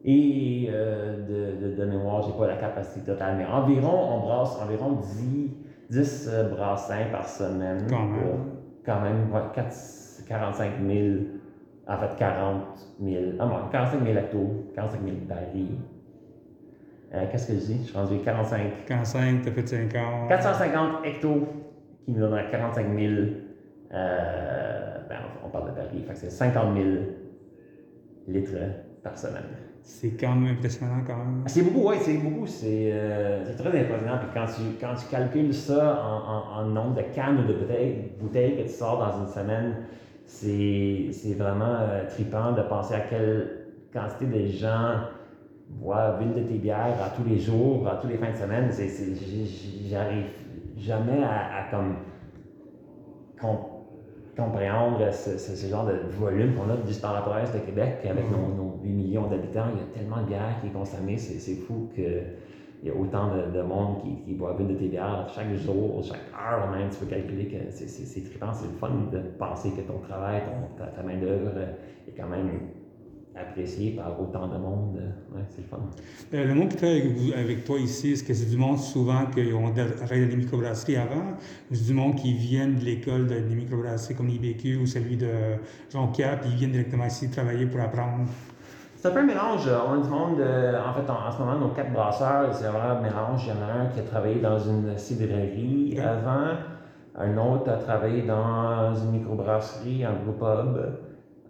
Et 0.04 0.68
euh, 0.70 1.16
de, 1.22 1.66
de, 1.66 1.76
de, 1.76 1.84
mémoire, 1.86 2.20
je 2.22 2.28
n'ai 2.28 2.36
pas 2.36 2.46
la 2.46 2.56
capacité 2.56 3.06
totale, 3.06 3.36
mais 3.38 3.46
environ, 3.46 4.16
on 4.16 4.20
brasse 4.20 4.60
environ 4.60 4.98
10 5.00 5.50
10 5.90 6.28
euh, 6.32 6.48
brassins 6.50 7.06
par 7.12 7.28
semaine. 7.28 7.86
Quand 7.88 8.06
même. 8.06 8.38
quand 8.84 9.00
même 9.00 9.28
45 10.28 10.72
000, 10.86 10.98
en 11.86 11.98
fait 11.98 12.16
40 12.18 12.62
000, 13.02 13.22
ah 13.38 13.46
non, 13.46 13.68
45 13.70 14.04
000 14.04 14.18
hectos, 14.18 14.70
45 14.74 15.00
000 15.04 15.16
barils. 15.28 15.78
Euh, 17.14 17.24
Qu'est-ce 17.30 17.48
que 17.48 17.54
je 17.54 17.58
dis? 17.58 17.78
Je 17.82 17.88
suis 17.88 17.96
rendu 17.96 18.18
45. 18.18 18.86
45, 18.86 19.42
t'as 19.44 19.50
fait 19.52 19.66
50. 19.66 20.28
450 20.28 21.04
hectos 21.04 21.48
qui 22.04 22.12
nous 22.12 22.20
donneraient 22.20 22.50
45 22.50 22.86
000. 22.98 23.12
Euh, 23.92 24.98
ben, 25.08 25.16
on 25.44 25.48
parle 25.48 25.70
de 25.70 25.76
barils, 25.76 26.04
c'est 26.14 26.30
50 26.30 26.76
000 26.76 26.86
litres 28.28 28.56
par 29.02 29.16
semaine. 29.16 29.44
C'est 29.86 30.18
quand 30.18 30.34
même 30.34 30.52
impressionnant 30.56 31.02
quand 31.06 31.16
même. 31.18 31.42
C'est 31.46 31.62
beaucoup, 31.62 31.90
oui, 31.90 31.96
c'est 32.00 32.16
beaucoup. 32.16 32.46
C'est 32.46 32.90
euh, 32.92 33.44
c'est 33.44 33.54
très 33.56 33.68
impressionnant. 33.68 34.18
Puis 34.18 34.28
quand 34.32 34.46
tu, 34.46 34.62
quand 34.80 34.94
tu 34.98 35.06
calcules 35.10 35.52
ça 35.52 36.02
en, 36.02 36.60
en- 36.62 36.64
nombre 36.64 36.94
de 36.96 37.02
cannes 37.14 37.40
ou 37.40 37.46
de 37.46 37.52
bouteilles, 37.52 38.12
bouteilles 38.18 38.56
que 38.56 38.62
tu 38.62 38.68
sors 38.70 38.98
dans 38.98 39.20
une 39.20 39.30
semaine, 39.30 39.74
c'est 40.24 41.34
vraiment 41.38 41.76
euh, 41.80 42.06
trippant 42.08 42.52
de 42.52 42.62
penser 42.62 42.94
à 42.94 43.00
quelle 43.00 43.66
quantité 43.92 44.24
de 44.24 44.46
gens 44.46 45.00
boivent 45.68 46.22
une 46.22 46.32
de 46.34 46.48
tes 46.48 46.54
bières 46.58 46.96
à 47.04 47.10
tous 47.10 47.28
les 47.28 47.38
jours, 47.38 47.86
à 47.86 47.96
tous 47.96 48.08
les 48.08 48.16
fins 48.16 48.30
de 48.32 48.36
semaine. 48.36 48.70
J'arrive 49.90 50.24
jamais 50.78 51.22
à, 51.22 51.58
à 51.66 51.70
comme 51.70 51.96
com- 53.38 53.58
compréhendre 54.36 55.12
ce, 55.12 55.38
ce- 55.38 55.54
ce 55.56 55.66
genre 55.66 55.86
de 55.86 55.94
volume 56.18 56.54
qu'on 56.54 56.70
a 56.70 56.76
juste 56.86 57.02
dans 57.02 57.12
la 57.12 57.20
province 57.22 57.52
de 57.52 57.58
Québec, 57.58 57.98
puis 58.00 58.08
avec 58.08 58.24
nos, 58.30 58.48
nos 58.54 58.78
8 58.82 58.90
millions 58.92 59.26
d'habitants, 59.28 59.66
il 59.74 59.78
y 59.80 59.82
a 59.82 59.86
tellement 59.98 60.22
de 60.22 60.26
bière 60.26 60.56
qui 60.60 60.68
est 60.68 60.70
consommée, 60.70 61.16
c'est 61.18 61.54
fou 61.54 61.88
qu'il 61.94 62.24
y 62.84 62.90
a 62.90 62.94
autant 62.94 63.28
de, 63.34 63.56
de 63.56 63.62
monde 63.62 64.02
qui, 64.02 64.16
qui 64.24 64.34
boit 64.34 64.56
une 64.58 64.68
de 64.68 64.74
tes 64.74 64.88
bières 64.88 65.26
chaque 65.34 65.54
jour, 65.54 66.02
chaque 66.02 66.20
heure 66.34 66.70
même, 66.70 66.90
tu 66.90 66.98
peux 66.98 67.06
calculer 67.06 67.46
que 67.46 67.56
c'est 67.70 68.20
trippant, 68.24 68.52
c'est 68.52 68.66
le 68.66 68.74
fun 68.74 68.90
de 69.12 69.18
penser 69.38 69.70
que 69.70 69.80
ton 69.82 69.98
travail, 69.98 70.42
ton, 70.44 70.76
ta, 70.84 70.90
ta 70.90 71.02
main-d'œuvre 71.02 71.50
est 72.08 72.12
quand 72.16 72.28
même 72.28 72.50
appréciée 73.36 73.92
par 73.92 74.20
autant 74.20 74.46
de 74.48 74.56
monde. 74.58 75.00
Ouais, 75.34 75.42
c'est 75.48 75.62
le 75.62 75.66
fun. 75.66 75.78
Euh, 76.32 76.44
le 76.46 76.54
monde 76.54 76.68
qui 76.68 76.76
travaille 76.76 77.00
avec, 77.00 77.16
vous- 77.16 77.32
avec 77.32 77.64
toi 77.64 77.78
ici, 77.78 78.12
est-ce 78.12 78.24
que 78.24 78.32
c'est 78.34 78.48
du 78.48 78.56
monde 78.56 78.78
souvent 78.78 79.26
qui 79.26 79.52
ont 79.52 79.66
arrêté 80.02 80.26
des 80.26 80.36
microbrasseries 80.36 80.96
avant? 80.96 81.32
Ou 81.70 81.74
c'est 81.74 81.86
du 81.86 81.94
monde 81.94 82.14
qui 82.16 82.32
viennent 82.34 82.76
de 82.76 82.84
l'école 82.84 83.26
de- 83.26 83.40
des 83.40 83.54
microbrasseries 83.54 84.14
comme 84.14 84.28
l'IBQ 84.28 84.76
ou 84.76 84.86
celui 84.86 85.16
de 85.16 85.28
Jonquière, 85.92 86.40
puis 86.40 86.50
ils 86.50 86.56
viennent 86.56 86.72
directement 86.72 87.06
ici 87.06 87.28
travailler 87.28 87.66
pour 87.66 87.80
apprendre? 87.80 88.26
C'est 88.96 89.08
un 89.08 89.10
peu 89.10 89.18
un 89.20 89.26
mélange. 89.26 89.68
On 89.68 89.96
monde, 90.08 90.40
euh, 90.40 90.80
en 90.80 90.94
fait, 90.94 91.10
en, 91.10 91.28
en 91.28 91.30
ce 91.32 91.38
moment, 91.38 91.58
nos 91.58 91.68
quatre 91.74 91.92
brasseurs, 91.92 92.54
c'est 92.54 92.64
vraiment 92.68 92.98
un 92.98 93.02
mélange. 93.02 93.42
Il 93.44 93.48
y 93.48 93.52
en 93.52 93.68
a 93.68 93.82
un 93.82 93.86
qui 93.86 94.00
a 94.00 94.02
travaillé 94.04 94.40
dans 94.40 94.58
une 94.58 94.96
cidrerie 94.96 95.98
avant, 96.00 96.56
un 97.16 97.36
autre 97.36 97.70
a 97.70 97.76
travaillé 97.76 98.22
dans 98.22 98.94
une 98.94 99.18
microbrasserie, 99.18 100.04
un 100.04 100.14
brewpub. 100.14 100.76
Euh, 100.76 100.90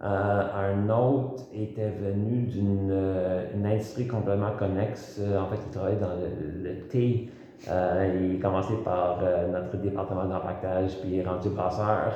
un 0.01 0.89
autre 0.89 1.43
était 1.53 1.89
venu 1.89 2.41
d'une 2.47 2.89
euh, 2.91 3.45
une 3.55 3.65
industrie 3.65 4.07
complètement 4.07 4.51
connexe. 4.59 5.19
Euh, 5.21 5.39
En 5.39 5.47
fait, 5.47 5.57
il 5.65 5.71
travaillait 5.71 5.99
dans 5.99 6.15
le, 6.15 6.69
le 6.69 6.79
thé. 6.87 7.29
Euh, 7.69 8.11
il 8.31 8.37
a 8.37 8.41
commencé 8.41 8.73
par 8.83 9.19
euh, 9.23 9.47
notre 9.51 9.77
département 9.77 10.25
d'empaquetage, 10.25 10.99
puis 10.99 11.11
il 11.13 11.19
est 11.19 11.23
rendu 11.27 11.49
brasseur. 11.49 12.11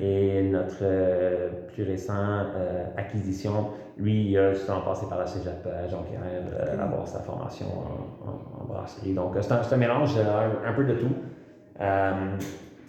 Et 0.00 0.42
notre 0.52 0.76
euh, 0.82 1.48
plus 1.72 1.82
récent 1.84 2.12
euh, 2.14 2.84
acquisition, 2.96 3.68
lui, 3.96 4.30
il 4.30 4.38
a 4.38 4.52
justement 4.52 4.82
passé 4.82 5.06
par 5.08 5.18
la 5.18 5.26
cégep 5.26 5.66
à 5.66 5.88
Jonquière, 5.88 6.20
euh, 6.52 6.74
Ok. 6.74 6.80
avoir 6.80 7.08
sa 7.08 7.20
formation 7.20 7.66
en, 7.66 8.28
en- 8.28 8.62
en 8.62 8.66
brasserie. 8.66 9.14
Donc, 9.14 9.34
euh, 9.36 9.40
c'est 9.42 9.52
un, 9.52 9.60
un 9.72 9.76
mélange 9.76 10.14
euh, 10.18 10.50
un, 10.66 10.70
un 10.70 10.72
peu 10.74 10.84
de 10.84 10.94
tout. 10.94 11.14
Euh, 11.80 12.12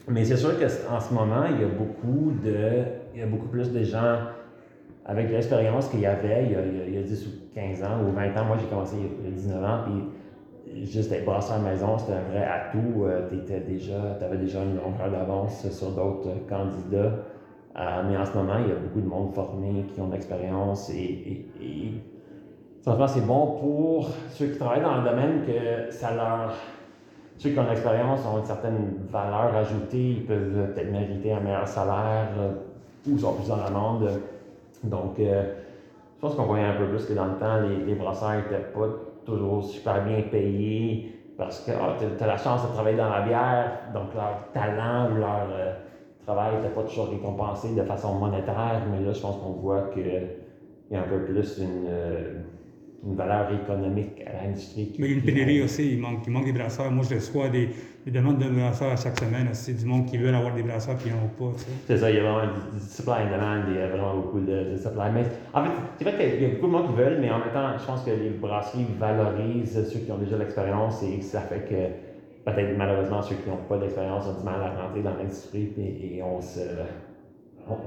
mais 0.10 0.26
c'est 0.26 0.38
sûr 0.38 0.52
qu'en 0.60 1.00
ce 1.00 1.14
moment, 1.14 1.46
il 1.50 1.62
y 1.62 1.64
a 1.64 1.68
beaucoup 1.68 2.32
de, 2.44 2.84
il 3.16 3.22
y 3.22 3.24
a 3.24 3.28
beaucoup 3.28 3.48
plus 3.48 3.72
de 3.72 3.84
gens 3.84 4.18
avec 5.06 5.30
l'expérience 5.32 5.88
qu'il 5.88 6.02
y 6.02 6.06
avait 6.06 6.46
il 6.46 6.52
y, 6.52 6.56
a, 6.56 6.62
il 6.66 6.78
y 6.78 6.82
a- 6.82 6.86
il 6.88 6.96
y 6.96 6.98
a 6.98 7.02
10 7.02 7.26
ou 7.28 7.30
15 7.54 7.84
ans 7.84 8.02
ou 8.08 8.12
20 8.12 8.36
ans. 8.38 8.46
Moi, 8.46 8.58
j'ai 8.60 8.68
commencé 8.68 8.98
il 8.98 9.26
y 9.26 9.28
a 9.28 9.32
19 9.32 9.64
ans, 9.64 9.80
puis 9.86 10.86
juste 10.86 11.12
être 11.12 11.26
brasseur 11.26 11.60
maison, 11.60 11.98
c'était 11.98 12.14
un 12.14 12.24
vrai 12.32 12.44
atout. 12.44 13.06
tu 13.30 13.54
avais 13.54 14.38
déjà 14.38 14.64
une 14.64 14.76
longueur 14.76 15.12
d'avance 15.12 15.70
sur 15.70 15.92
d'autres 15.92 16.28
euh, 16.30 16.50
candidats. 16.50 17.14
Euh, 17.78 18.04
mais 18.08 18.18
en 18.18 18.26
ce 18.26 18.34
moment, 18.34 18.56
il 18.64 18.70
y 18.70 18.72
a 18.72 18.76
beaucoup 18.76 19.02
de 19.02 19.08
monde 19.08 19.34
formé 19.34 19.86
qui 19.94 20.00
ont 20.02 20.08
de 20.08 20.14
l'expérience 20.14 20.90
et, 20.90 21.46
franchement, 22.82 23.08
c'est 23.08 23.26
bon 23.26 23.48
pour 23.60 24.10
ceux 24.30 24.48
qui 24.48 24.58
travaillent 24.58 24.82
dans 24.82 24.98
le 25.02 25.10
domaine 25.10 25.42
que 25.46 25.92
ça 25.92 26.14
leur. 26.14 26.54
Ceux 27.38 27.50
qui 27.50 27.60
ont 27.60 27.66
de 27.66 27.70
l'expérience 27.70 28.26
ont 28.26 28.40
une 28.40 28.46
certaine 28.46 28.94
valeur 29.12 29.54
ajoutée, 29.56 30.12
ils 30.12 30.26
peuvent 30.26 30.74
peut-être 30.74 30.90
mériter 30.92 31.34
un 31.34 31.42
meilleur 31.42 31.68
salaire 31.68 32.30
euh, 32.40 32.52
ou 33.08 33.18
sont 33.18 33.34
plus 33.34 33.52
en 33.52 33.60
amende. 33.60 34.22
Donc, 34.84 35.20
euh, 35.20 35.54
je 36.16 36.22
pense 36.22 36.36
qu'on 36.36 36.44
voyait 36.46 36.66
un 36.66 36.76
peu 36.76 36.88
plus 36.88 37.06
que 37.06 37.14
dans 37.14 37.26
le 37.26 37.36
temps, 37.36 37.62
les, 37.62 37.86
les 37.86 37.96
brasseurs 37.96 38.36
n'étaient 38.36 38.72
pas 38.74 38.88
toujours 39.26 39.64
super 39.64 40.04
bien 40.06 40.22
payés 40.22 41.16
parce 41.38 41.60
que 41.62 41.72
tu 41.72 42.24
as 42.24 42.28
la 42.28 42.38
chance 42.38 42.64
de 42.64 42.74
travailler 42.74 42.98
dans 42.98 43.10
la 43.10 43.22
bière, 43.22 43.80
donc 43.94 44.14
leur 44.14 44.52
talent 44.54 45.12
ou 45.12 45.18
leur 45.18 45.48
euh, 45.52 45.74
travail 46.26 46.56
n'était 46.56 46.74
pas 46.74 46.84
toujours 46.84 47.10
récompensé 47.10 47.76
de 47.76 47.84
façon 47.84 48.16
monétaire, 48.16 48.82
mais 48.90 49.06
là, 49.06 49.14
je 49.14 49.20
pense 49.20 49.38
qu'on 49.38 49.54
voit 49.54 49.90
qu'il 49.94 50.30
y 50.92 50.96
a 50.96 51.00
un 51.00 51.04
peu 51.04 51.26
plus 51.26 51.58
une, 51.60 51.88
euh, 51.88 52.40
une 53.06 53.16
valeur 53.16 53.52
économique 53.54 54.24
à 54.26 54.44
l'industrie. 54.46 54.96
Mais 54.98 55.08
il 55.08 55.12
y 55.12 55.14
a 55.14 55.18
une 55.18 55.24
pénurie 55.24 55.62
aussi, 55.62 55.92
il 55.92 56.00
manque, 56.00 56.20
il 56.26 56.32
manque 56.32 56.46
des 56.46 56.54
brasseurs. 56.54 56.92
Moi, 56.92 57.04
je 57.10 57.16
reçois 57.16 57.50
des, 57.50 57.70
des 58.06 58.12
demandes 58.12 58.38
de 58.38 58.48
brasseurs 58.48 58.92
à 58.92 58.96
chaque 58.96 59.18
semaine. 59.18 59.50
C'est 59.54 59.74
du 59.74 59.86
monde 59.86 60.06
qui 60.06 60.18
veut 60.18 60.34
avoir 60.34 60.54
des 60.54 60.62
brasseurs 60.62 60.96
puis 60.96 61.10
ils 61.10 61.16
n'en 61.16 61.24
ont 61.24 61.52
pas. 61.52 61.58
C'est 61.88 61.98
ça, 61.98 62.12
il 62.12 62.18
y 62.18 62.20
a 62.20 62.24
vraiment 62.24 62.54
du, 62.54 62.80
supply 62.80 63.14
and 63.14 63.32
demand, 63.32 63.64
il 63.68 63.76
y 63.76 63.82
a 63.82 63.88
vraiment 63.88 64.16
beaucoup 64.18 64.40
de, 64.40 64.76
supply. 64.78 65.10
Mais 65.12 65.24
en 65.54 65.64
fait, 65.64 65.72
c'est 65.98 66.04
vrai 66.04 66.18
qu'il 66.18 66.44
y 66.44 66.46
a 66.46 66.50
beaucoup 66.50 66.68
de 66.68 66.72
monde 66.72 66.88
qui 66.90 67.02
veulent, 67.02 67.18
mais 67.20 67.32
en 67.32 67.40
même 67.40 67.52
temps, 67.52 67.76
je 67.80 67.86
pense 67.86 68.04
que 68.04 68.12
les 68.12 68.30
brasseries 68.30 68.86
valorisent 69.00 69.90
ceux 69.92 70.00
qui 70.00 70.12
ont 70.12 70.20
déjà 70.20 70.38
l'expérience 70.38 71.02
et 71.02 71.20
ça 71.22 71.42
fait 71.42 71.66
que 71.68 72.52
peut-être 72.52 72.78
malheureusement 72.78 73.24
ceux 73.24 73.36
qui 73.36 73.50
n'ont 73.50 73.58
pas 73.68 73.80
d'expérience 73.80 74.28
ont 74.28 74.40
du 74.40 74.46
mal 74.46 74.62
à 74.62 74.84
rentrer 74.84 75.02
dans 75.02 75.16
l'industrie 75.18 75.74
et, 75.78 76.22
on 76.22 76.42
se. 76.42 76.60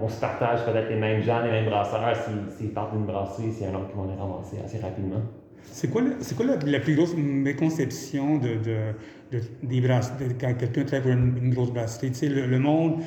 On, 0.02 0.08
se 0.08 0.20
partage 0.20 0.64
peut-être 0.64 0.88
les 0.88 0.96
mêmes 0.96 1.22
gens, 1.22 1.40
les 1.40 1.52
mêmes 1.52 1.66
brasseurs. 1.66 2.16
S'ils 2.16 2.50
s'ils 2.50 2.74
partent 2.74 2.92
d'une 2.92 3.06
brasserie, 3.06 3.52
c'est 3.52 3.66
un 3.66 3.74
autre 3.76 3.90
qui 3.90 3.96
vont 3.96 4.08
les 4.08 4.20
ramasser 4.20 4.56
assez 4.64 4.80
rapidement. 4.80 5.20
C'est 5.62 5.90
quoi, 5.90 6.02
le- 6.02 6.16
quoi 6.36 6.46
la, 6.64 6.80
plus 6.80 6.94
grosse 6.94 7.14
méconception 7.16 8.38
de, 8.38 8.48
de, 8.48 9.38
de- 9.38 9.42
des 9.62 9.80
brass- 9.80 10.12
de- 10.18 10.32
quand 10.40 10.54
quelqu'un 10.54 10.84
travaille 10.84 11.12
une, 11.12 11.38
une 11.42 11.54
grosse 11.54 11.72
brasserie? 11.72 12.08
Tu 12.10 12.14
sais, 12.18 12.28
le, 12.28 12.46
le 12.46 12.58
monde, 12.58 13.00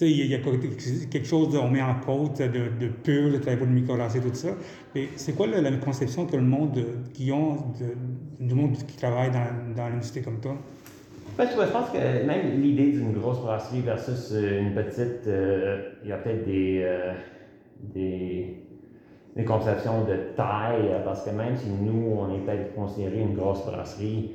il 0.00 0.26
y 0.26 0.34
a, 0.34 0.38
quelque 0.38 1.26
chose, 1.26 1.52
de- 1.52 1.58
on 1.58 1.70
met 1.70 1.82
en 1.82 1.94
côte 2.00 2.38
de, 2.40 2.46
de 2.80 2.88
pur, 2.88 3.32
de 3.32 3.36
travailler 3.38 3.58
pour 3.58 3.66
une 3.66 3.74
microbrasserie, 3.74 4.20
tout 4.20 4.34
ça. 4.34 4.48
Mais 4.94 5.08
c'est 5.16 5.34
quoi 5.34 5.46
la, 5.46 5.60
la 5.60 5.72
conception 5.76 6.26
que 6.26 6.36
le 6.36 6.42
monde 6.42 6.72
de- 6.72 6.86
qui 7.12 7.30
ont 7.32 7.56
de- 7.78 8.44
du 8.46 8.54
monde 8.54 8.76
qui 8.76 8.96
travaille 8.96 9.30
dans, 9.30 9.74
dans 9.76 9.88
l'industrie 9.88 10.22
comme 10.22 10.40
toi? 10.40 10.56
Ben, 11.38 11.46
je 11.50 11.70
pense 11.70 11.90
que 11.90 12.26
même 12.26 12.60
l'idée 12.62 12.92
d'une 12.92 13.12
grosse 13.12 13.40
brasserie 13.40 13.82
versus 13.82 14.30
euh, 14.32 14.60
une 14.62 14.74
petite, 14.74 15.26
euh, 15.26 15.90
il 16.02 16.08
y 16.08 16.12
a 16.12 16.16
peut-être 16.16 16.46
des, 16.46 16.80
euh, 16.82 17.12
des, 17.94 18.62
des 19.36 19.44
conceptions 19.44 20.04
de 20.04 20.14
taille, 20.34 20.88
euh, 20.90 21.04
parce 21.04 21.22
que 21.24 21.30
même 21.30 21.54
si 21.56 21.68
nous, 21.70 22.10
on 22.18 22.34
est 22.34 22.38
peut-être 22.38 22.74
considéré 22.74 23.20
une 23.20 23.34
grosse 23.36 23.64
brasserie, 23.66 24.32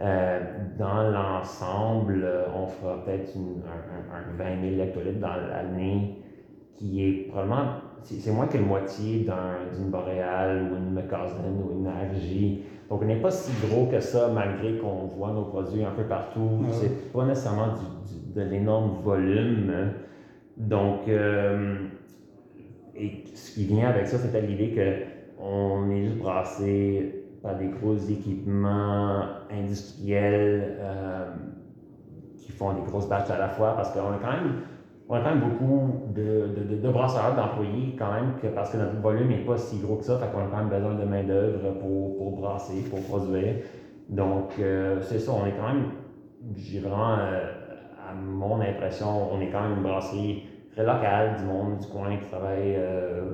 euh, 0.00 0.40
dans 0.78 1.10
l'ensemble, 1.10 2.20
euh, 2.24 2.44
on 2.54 2.66
fera 2.66 3.02
peut-être 3.04 3.32
un, 3.36 4.16
un- 4.16 4.44
un 4.44 4.54
20 4.60 4.70
000 4.76 4.82
hectolitres 4.82 5.20
dans 5.20 5.36
l'année, 5.48 6.16
qui 6.76 7.04
est 7.06 7.12
probablement, 7.28 7.66
c'est 8.02 8.30
moins 8.32 8.46
que 8.46 8.58
la 8.58 8.64
moitié 8.64 9.24
d'un- 9.24 9.70
d'une 9.74 9.90
Boréal 9.90 10.68
ou 10.70 10.76
une 10.76 10.92
McCausland 10.92 11.54
ou 11.64 11.78
une 11.78 11.86
RJ. 11.86 12.58
Donc, 12.90 13.00
on 13.02 13.06
n'est 13.06 13.16
pas 13.20 13.30
si 13.30 13.52
gros 13.68 13.86
que 13.86 14.00
ça, 14.00 14.28
malgré 14.34 14.76
qu'on 14.76 15.06
voit 15.06 15.30
nos 15.32 15.44
produits 15.44 15.84
un 15.84 15.92
peu 15.92 16.02
partout. 16.02 16.40
Ouais. 16.62 16.66
C'est 16.72 17.12
pas 17.12 17.24
nécessairement 17.24 17.68
du- 17.68 18.12
du- 18.18 18.34
de 18.34 18.42
l'énorme 18.50 18.96
volume. 19.02 19.72
Donc, 20.58 21.08
euh, 21.08 21.76
et 22.96 23.24
ce 23.34 23.54
qui 23.54 23.64
vient 23.64 23.88
avec 23.88 24.06
ça, 24.06 24.18
c'était 24.18 24.42
l'idée 24.42 24.74
qu'on 24.74 25.90
est 25.90 26.04
juste 26.04 26.18
brassé 26.18 27.24
par 27.42 27.56
des 27.56 27.68
gros 27.68 27.96
équipements 27.96 29.24
industriels 29.50 30.76
euh, 30.78 31.26
qui 32.36 32.52
font 32.52 32.72
des 32.74 32.82
grosses 32.82 33.08
batches 33.08 33.30
à 33.30 33.38
la 33.38 33.48
fois, 33.48 33.74
parce 33.74 33.90
qu'on 33.90 34.12
a 34.12 34.18
quand 34.22 34.32
même 34.32 34.52
on 35.08 35.16
a 35.16 35.20
quand 35.20 35.34
même 35.34 35.40
beaucoup 35.40 36.08
de, 36.14 36.48
de, 36.82 36.88
brasseurs, 36.90 37.34
d'employés, 37.34 37.94
quand 37.98 38.12
même, 38.12 38.32
parce 38.54 38.70
que 38.70 38.78
notre 38.78 38.96
volume 38.96 39.28
n'est 39.28 39.44
pas 39.44 39.58
si 39.58 39.78
gros 39.78 39.96
que 39.96 40.04
ça, 40.04 40.16
fait 40.16 40.30
qu'on 40.32 40.38
a 40.38 40.46
quand 40.50 40.56
même 40.56 40.68
besoin 40.68 40.94
de 40.94 41.04
main-d'œuvre 41.04 41.72
pour, 41.80 42.16
pour 42.16 42.40
brasser, 42.40 42.82
pour 42.88 43.02
produire. 43.02 43.56
Donc, 44.08 44.52
euh, 44.58 45.02
c'est 45.02 45.18
ça, 45.18 45.32
on 45.32 45.44
est 45.44 45.52
quand 45.52 45.66
même, 45.66 45.90
j'ai 46.56 46.80
vraiment, 46.80 47.18
euh, 47.18 47.52
à 48.08 48.14
mon 48.14 48.60
impression, 48.60 49.34
on 49.34 49.40
est 49.40 49.48
quand 49.48 49.60
même 49.62 49.78
une 49.78 49.82
brasserie 49.82 50.44
très 50.72 50.84
locale, 50.84 51.36
du 51.38 51.44
monde 51.44 51.78
du 51.78 51.86
coin 51.86 52.16
qui 52.16 52.26
travaille 52.26 52.74
euh, 52.76 53.30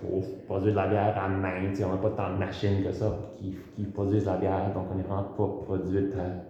pour 0.00 0.22
produire 0.46 0.72
de 0.72 0.76
la 0.76 0.88
bière 0.88 1.18
à 1.22 1.28
main. 1.28 1.70
Tu 1.70 1.76
sais, 1.76 1.84
on 1.84 1.90
n'a 1.92 1.96
pas 1.96 2.10
tant 2.10 2.32
de 2.34 2.38
machines 2.38 2.82
que 2.84 2.92
ça 2.92 3.16
qui, 3.38 3.54
qui 3.74 3.84
produisent 3.84 4.26
la 4.26 4.36
bière, 4.36 4.72
donc 4.74 4.86
on 4.92 4.94
n'est 4.96 5.02
vraiment 5.02 5.24
pas 5.24 5.48
produite 5.64 6.14
à- 6.14 6.44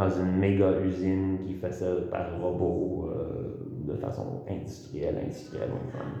dans 0.00 0.10
une 0.10 0.36
méga 0.36 0.72
usine 0.84 1.38
qui 1.46 1.54
fait 1.54 1.72
ça 1.72 1.86
par 2.10 2.40
robot. 2.40 3.10
euh, 3.12 3.52
de 3.86 3.94
façon 3.94 4.42
industrielle, 4.50 5.16
industrielle, 5.24 5.68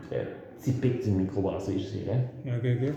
très 0.08 0.24
typique 0.56 1.02
du 1.02 1.10
microbrasserie, 1.10 1.80
je 1.80 1.98
dirais. 1.98 2.20
OK, 2.46 2.64
OK. 2.88 2.92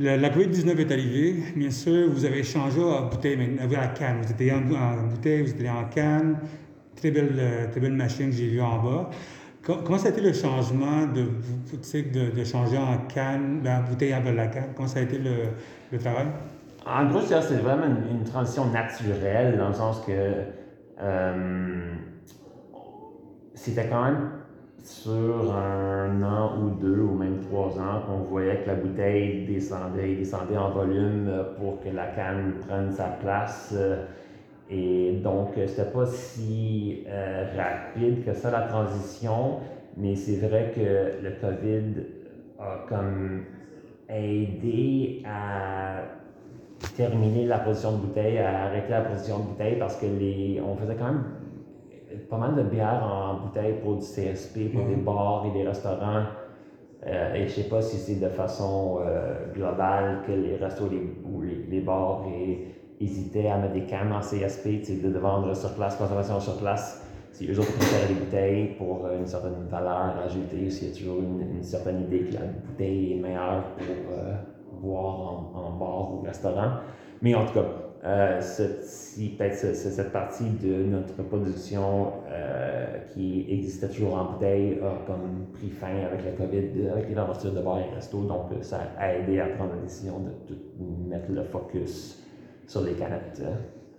La, 0.00 0.16
la 0.16 0.30
COVID-19 0.30 0.80
est 0.80 0.90
arrivée. 0.90 1.36
Bien 1.54 1.70
sûr, 1.70 2.10
vous 2.10 2.24
avez 2.24 2.42
changé 2.42 2.80
à 2.82 3.02
bouteille, 3.02 3.38
à 3.76 3.86
canne. 3.88 4.22
Vous 4.22 4.32
étiez 4.32 4.52
en, 4.52 4.68
en, 4.74 5.06
bouteille, 5.06 5.42
vous 5.42 5.50
étiez 5.50 5.70
en 5.70 5.84
canne. 5.84 6.38
Très 7.02 7.10
belle, 7.10 7.34
euh, 7.36 7.68
très 7.68 7.80
belle 7.80 7.94
machine 7.94 8.30
que 8.30 8.36
j'ai 8.36 8.46
vue 8.46 8.60
en 8.60 8.80
bas. 8.80 9.10
Comment 9.66 9.98
ça 9.98 10.06
a 10.06 10.10
été 10.12 10.20
le 10.20 10.32
changement 10.32 11.04
de, 11.12 11.22
de, 11.98 12.30
de 12.30 12.44
changer 12.44 12.78
en 12.78 12.96
canne, 13.12 13.58
ben, 13.60 13.80
en 13.80 13.90
bouteille 13.90 14.12
avec 14.12 14.36
la 14.36 14.46
canne? 14.46 14.68
Comment 14.76 14.86
ça 14.86 15.00
a 15.00 15.02
été 15.02 15.18
le, 15.18 15.48
le 15.90 15.98
travail? 15.98 16.28
En 16.86 17.06
gros, 17.06 17.18
c'est 17.22 17.56
vraiment 17.56 17.86
une, 18.08 18.22
transition 18.22 18.66
naturelle, 18.66 19.58
dans 19.58 19.70
le 19.70 19.74
sens 19.74 20.00
que 20.06 20.12
euh, 21.00 21.92
c'était 23.54 23.88
quand 23.88 24.04
même 24.04 24.30
sur 24.84 25.56
un 25.56 26.22
an 26.22 26.56
ou 26.60 26.70
deux 26.80 27.00
ou 27.00 27.16
même 27.16 27.40
trois 27.40 27.76
ans 27.80 28.02
qu'on 28.06 28.18
voyait 28.30 28.62
que 28.62 28.68
la 28.68 28.76
bouteille 28.76 29.44
descendait, 29.46 30.14
descendait 30.14 30.56
en 30.56 30.70
volume 30.70 31.28
pour 31.58 31.82
que 31.82 31.88
la 31.88 32.06
canne 32.06 32.52
prenne 32.64 32.92
sa 32.92 33.06
place. 33.06 33.74
Et 34.72 35.12
donc, 35.22 35.50
c'était 35.66 35.90
pas 35.90 36.06
si 36.06 37.04
euh, 37.06 37.44
rapide 37.56 38.24
que 38.24 38.32
ça 38.32 38.50
la 38.50 38.62
transition, 38.62 39.58
mais 39.98 40.14
c'est 40.16 40.36
vrai 40.46 40.72
que 40.74 41.22
le 41.22 41.32
COVID 41.40 42.06
a 42.58 42.86
comme 42.88 43.44
aidé 44.08 45.22
à 45.26 46.04
terminer 46.96 47.44
la 47.44 47.58
position 47.58 47.92
de 47.92 47.96
bouteille, 47.98 48.38
à 48.38 48.64
arrêter 48.64 48.90
la 48.90 49.02
position 49.02 49.40
de 49.40 49.44
bouteille 49.48 49.78
parce 49.78 49.96
que 49.96 50.06
les, 50.06 50.62
on 50.66 50.74
faisait 50.76 50.96
quand 50.96 51.12
même 51.12 51.24
pas 52.30 52.38
mal 52.38 52.54
de 52.54 52.62
bières 52.62 53.02
en 53.04 53.46
bouteille 53.46 53.74
pour 53.82 53.96
du 53.96 54.00
CSP, 54.00 54.72
pour 54.72 54.86
des 54.86 54.96
mhm. 54.96 55.04
bars 55.04 55.44
et 55.46 55.58
des 55.58 55.66
restaurants. 55.68 56.24
Euh, 57.06 57.34
et 57.34 57.46
je 57.46 57.52
sais 57.52 57.68
pas 57.68 57.82
si 57.82 57.96
c'est 57.96 58.20
de 58.20 58.28
façon 58.28 59.00
euh, 59.00 59.52
globale 59.52 60.20
que 60.26 60.32
les 60.32 60.56
restos 60.56 60.88
ou 61.24 61.42
les, 61.42 61.66
les 61.68 61.80
bars 61.80 62.22
hésitaient 63.02 63.48
à 63.48 63.58
mettre 63.58 63.74
des 63.74 63.84
cannes 63.84 64.12
en 64.12 64.20
CSP, 64.20 65.02
de 65.02 65.18
vendre 65.18 65.54
sur 65.54 65.74
place, 65.74 65.96
consommation 65.96 66.40
sur 66.40 66.58
place. 66.58 67.02
Si 67.32 67.50
eux 67.50 67.58
autres 67.58 67.72
préfèrent 67.76 68.08
des 68.08 68.14
bouteilles 68.14 68.66
pour 68.76 69.08
une 69.08 69.26
certaine 69.26 69.66
valeur 69.70 70.14
ajoutée, 70.24 70.68
s'il 70.68 70.88
y 70.88 70.92
a 70.92 70.94
toujours 70.94 71.20
une, 71.20 71.62
certaine 71.62 72.02
idée 72.02 72.24
que 72.24 72.34
la 72.34 72.40
bouteille 72.40 73.14
est 73.14 73.20
meilleure 73.20 73.64
pour 73.76 74.12
euh, 74.12 74.34
boire 74.82 75.50
en, 75.54 75.76
bar 75.78 76.14
ou 76.14 76.20
restaurant. 76.22 76.72
Mais 77.22 77.34
en 77.34 77.46
tout 77.46 77.54
cas, 77.54 77.64
euh, 78.04 78.40
cette, 78.40 80.12
partie 80.12 80.50
de 80.50 80.84
notre 80.84 81.22
production 81.22 82.12
euh, 82.28 82.98
qui 83.14 83.46
existait 83.48 83.88
toujours 83.88 84.14
en 84.14 84.32
bouteille 84.32 84.80
a 84.82 85.06
comme 85.06 85.46
pris 85.54 85.70
fin 85.70 85.96
avec 86.04 86.24
la 86.24 86.32
COVID, 86.32 86.88
avec 86.92 87.08
les 87.08 87.12
ouvertures 87.12 87.52
de 87.52 87.62
bars 87.62 87.78
et 87.78 87.94
restos. 87.94 88.24
Donc, 88.24 88.50
ça 88.60 88.80
a 88.98 89.14
aidé 89.14 89.40
à 89.40 89.46
prendre 89.46 89.74
la 89.76 89.82
décision 89.82 90.20
de 90.20 91.08
mettre 91.08 91.30
le 91.30 91.44
focus 91.44 92.21
sur 92.66 92.82
les 92.82 92.92
canettes. 92.92 93.42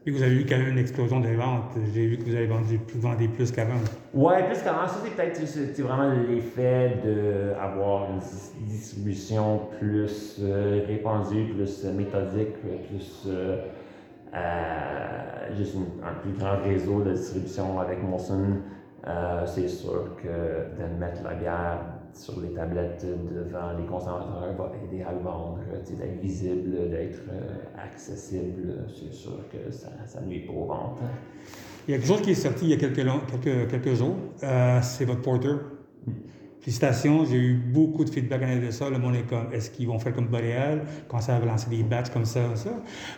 Et 0.05 0.11
vous 0.11 0.21
avez 0.21 0.35
eu 0.35 0.45
quand 0.45 0.57
même 0.57 0.69
une 0.69 0.77
explosion 0.77 1.21
des 1.21 1.35
ventes. 1.35 1.71
J'ai 1.93 2.07
vu 2.07 2.17
que 2.17 2.23
vous 2.23 2.35
avez 2.35 2.47
vendu 2.47 2.77
plus, 2.77 2.99
vendu 2.99 3.29
plus 3.29 3.51
qu'avant. 3.51 3.79
Oui, 4.13 4.33
plus 4.47 4.61
qu'avant. 4.61 4.85
Ça, 4.85 4.97
c'est 5.01 5.15
peut-être 5.15 5.81
vraiment 5.81 6.11
l'effet 6.27 6.97
d'avoir 7.05 8.09
une 8.11 8.19
distribution 8.67 9.61
plus 9.79 10.39
euh, 10.41 10.81
répandue, 10.85 11.53
plus 11.53 11.85
méthodique, 11.85 12.55
plus. 12.89 13.23
Euh, 13.27 13.57
euh, 14.35 15.55
juste 15.55 15.75
un 16.03 16.13
plus 16.21 16.31
grand 16.31 16.57
réseau 16.63 17.03
de 17.03 17.11
distribution 17.11 17.79
avec 17.79 18.01
Molson, 18.01 18.61
euh, 19.07 19.45
c'est 19.45 19.67
sûr 19.67 20.15
que 20.23 20.27
de 20.27 20.99
mettre 20.99 21.23
la 21.23 21.33
bière 21.35 21.79
sur 22.13 22.39
les 22.39 22.49
tablettes 22.49 23.05
devant 23.05 23.73
les 23.77 23.85
consommateurs 23.85 24.53
va 24.57 24.71
aider 24.83 25.03
à 25.03 25.11
le 25.11 25.19
vendre, 25.19 25.59
d'être 25.71 26.21
visible, 26.21 26.89
d'être 26.89 27.21
euh, 27.31 27.83
accessible. 27.83 28.85
C'est 28.87 29.13
sûr 29.13 29.39
que 29.51 29.71
ça, 29.71 29.89
ça 30.05 30.21
nuit 30.21 30.45
pas 30.45 30.53
aux 30.53 30.65
ventes. 30.65 30.99
Il 31.87 31.91
y 31.91 31.93
a 31.95 31.97
quelque 31.97 32.07
chose 32.07 32.21
qui 32.21 32.31
est 32.31 32.35
sorti 32.35 32.65
il 32.65 32.71
y 32.71 32.73
a 32.73 32.77
quelques, 32.77 33.05
quelques, 33.43 33.69
quelques 33.69 33.93
jours, 33.95 34.15
c'est 34.81 35.05
votre 35.05 35.21
porter. 35.21 35.55
Mm. 36.05 36.11
Félicitations, 36.63 37.25
j'ai 37.25 37.35
eu 37.35 37.55
beaucoup 37.55 38.05
de 38.05 38.09
feedback 38.09 38.61
de 38.61 38.71
ça. 38.71 38.89
Le 38.89 38.97
monde 38.97 39.15
est 39.15 39.23
comme, 39.23 39.51
est-ce 39.51 39.69
qu'ils 39.69 39.85
vont 39.85 39.99
faire 39.99 40.13
comme 40.13 40.27
Boréal, 40.27 40.83
commencer 41.09 41.33
à 41.33 41.39
lancer 41.39 41.69
des 41.69 41.83
batchs 41.83 42.09
comme 42.09 42.23
ça, 42.23 42.39
ça? 42.55 42.69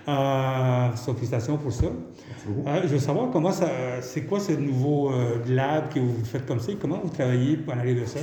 Euh, 0.08 1.14
félicitations 1.14 1.56
pour 1.58 1.72
ça. 1.72 1.86
Euh, 1.86 2.82
je 2.82 2.88
veux 2.88 2.98
savoir 2.98 3.30
comment 3.30 3.52
ça, 3.52 3.70
c'est 4.02 4.24
quoi 4.24 4.40
ce 4.40 4.54
nouveau 4.54 5.12
euh, 5.12 5.38
lab 5.48 5.94
que 5.94 6.00
vous 6.00 6.26
faites 6.26 6.48
comme 6.48 6.60
ça 6.60 6.72
et 6.72 6.76
comment 6.76 7.00
vous 7.04 7.12
travaillez 7.12 7.58
pour 7.58 7.76
en 7.76 7.78
aller 7.78 7.94
de 7.94 8.06
ça? 8.06 8.20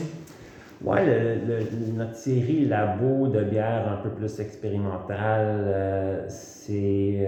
Oui, 0.84 0.98
notre 1.96 2.16
série 2.16 2.66
labo 2.66 3.28
de 3.28 3.44
bière 3.44 3.88
un 3.92 4.02
peu 4.02 4.10
plus 4.10 4.40
expérimentale, 4.40 5.64
euh, 5.66 6.24
c'est 6.28 7.26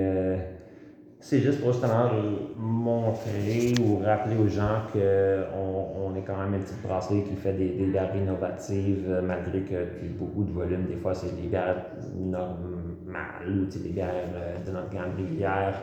c'est 1.24 1.40
juste 1.40 1.62
pour 1.62 1.72
justement 1.72 2.10
montrer 2.54 3.72
ou 3.80 4.04
rappeler 4.04 4.36
aux 4.36 4.46
gens 4.46 4.82
qu'on 4.92 6.04
on 6.04 6.14
est 6.14 6.20
quand 6.20 6.36
même 6.36 6.52
une 6.52 6.60
petite 6.60 6.82
brasserie 6.82 7.22
qui 7.22 7.34
fait 7.34 7.54
des, 7.54 7.70
des 7.70 7.86
bières 7.86 8.14
innovatives, 8.14 9.06
euh, 9.08 9.22
malgré 9.22 9.60
ait 9.60 10.08
beaucoup 10.18 10.44
de 10.44 10.52
volume. 10.52 10.84
Des 10.84 10.96
fois, 10.96 11.14
c'est 11.14 11.34
des 11.34 11.48
bières 11.48 11.82
normales, 12.14 13.48
ou 13.48 13.64
des 13.64 13.88
bières 13.88 14.10
euh, 14.34 14.66
de 14.66 14.70
notre 14.70 14.90
gamme 14.90 15.12
régulière. 15.16 15.74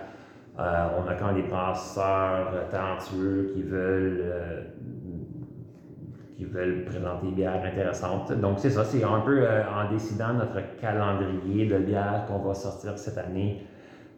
Euh, 0.59 0.87
on 1.03 1.09
a 1.09 1.15
quand 1.15 1.33
même 1.33 1.41
des 1.41 1.49
brasseurs 1.49 2.69
talentueux 2.69 3.49
qui 3.55 3.63
veulent, 3.63 4.23
qui 6.41 6.47
veulent 6.47 6.85
présenter 6.85 7.27
des 7.27 7.33
bières 7.33 7.63
intéressantes. 7.63 8.31
Donc, 8.39 8.57
c'est 8.57 8.71
ça, 8.71 8.83
c'est 8.83 9.03
un 9.03 9.19
peu 9.19 9.45
en 9.47 9.91
décidant 9.91 10.33
notre 10.33 10.59
calendrier 10.81 11.67
de 11.67 11.77
bières 11.77 12.25
qu'on 12.27 12.39
va 12.39 12.55
sortir 12.55 12.97
cette 12.97 13.19
année. 13.19 13.61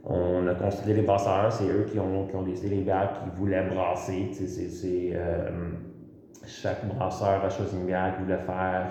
On 0.06 0.48
a 0.48 0.56
construit 0.56 0.94
les 0.94 1.02
brasseurs, 1.02 1.52
c'est 1.52 1.68
eux 1.68 1.86
qui 1.92 2.00
ont, 2.00 2.28
qui 2.28 2.36
ont 2.38 2.44
décidé 2.44 2.78
les 2.78 2.82
bières 2.82 3.12
qu'ils 3.12 3.34
voulaient 3.34 3.68
brasser. 3.68 4.32
Euh, 4.86 5.50
chaque 6.46 6.86
brasseur 6.96 7.44
a 7.44 7.50
choisi 7.50 7.76
une 7.76 7.88
bière 7.88 8.16
qu'il 8.16 8.24
voulait 8.24 8.46
faire. 8.46 8.88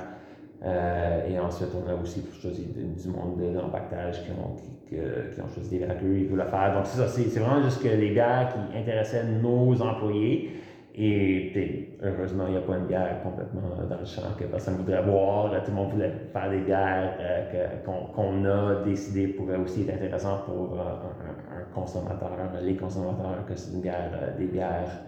Euh, 0.65 1.29
et 1.29 1.39
ensuite, 1.41 1.71
on 1.75 1.91
a 1.91 1.95
aussi 1.95 2.23
choisi 2.39 2.67
du 2.67 3.09
monde 3.09 3.41
de 3.41 3.59
l'empaquetage 3.59 4.25
qui 4.25 4.31
ont, 4.33 4.57
qui, 4.57 4.97
qui, 5.35 5.41
ont 5.41 5.49
choisi 5.49 5.71
des 5.71 5.79
bières 5.79 5.99
qu'ils 5.99 6.29
voulaient 6.29 6.45
faire. 6.45 6.75
Donc, 6.75 6.85
c'est 6.85 6.99
ça, 6.99 7.09
c'est, 7.09 7.41
vraiment 7.41 7.63
juste 7.63 7.83
que 7.83 7.89
les 7.89 8.11
bières 8.11 8.53
qui 8.53 8.79
intéressaient 8.79 9.25
nos 9.25 9.81
employés. 9.81 10.51
Et 10.95 11.97
heureusement, 12.03 12.45
il 12.49 12.53
n'y 12.53 12.59
a 12.59 12.61
pas 12.61 12.77
une 12.77 12.85
bière 12.85 13.23
complètement 13.23 13.63
dans 13.89 13.99
le 13.99 14.05
champ 14.05 14.35
que 14.39 14.45
personne 14.45 14.75
ne 14.75 14.79
voudrait 14.81 15.03
boire. 15.03 15.51
Tout 15.65 15.71
le 15.71 15.77
monde 15.77 15.93
voulait 15.93 16.13
faire 16.31 16.51
des 16.51 16.61
bières 16.61 17.15
euh, 17.19 17.79
qu'on 18.15 18.45
a 18.45 18.85
décidé 18.85 19.29
pourraient 19.29 19.57
aussi 19.57 19.83
être 19.89 19.95
intéressantes 19.95 20.45
pour 20.45 20.75
euh, 20.75 21.57
un, 21.57 21.75
consommateur, 21.75 22.31
les 22.61 22.77
consommateurs, 22.77 23.47
que 23.49 23.57
c'est 23.57 23.73
une 23.73 23.81
bière, 23.81 24.11
euh, 24.23 24.37
des 24.37 24.45
bières 24.45 25.01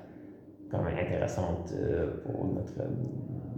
quand 0.71 0.83
même 0.83 0.97
intéressantes 0.97 1.73
pour 2.25 2.47
notre 2.47 2.89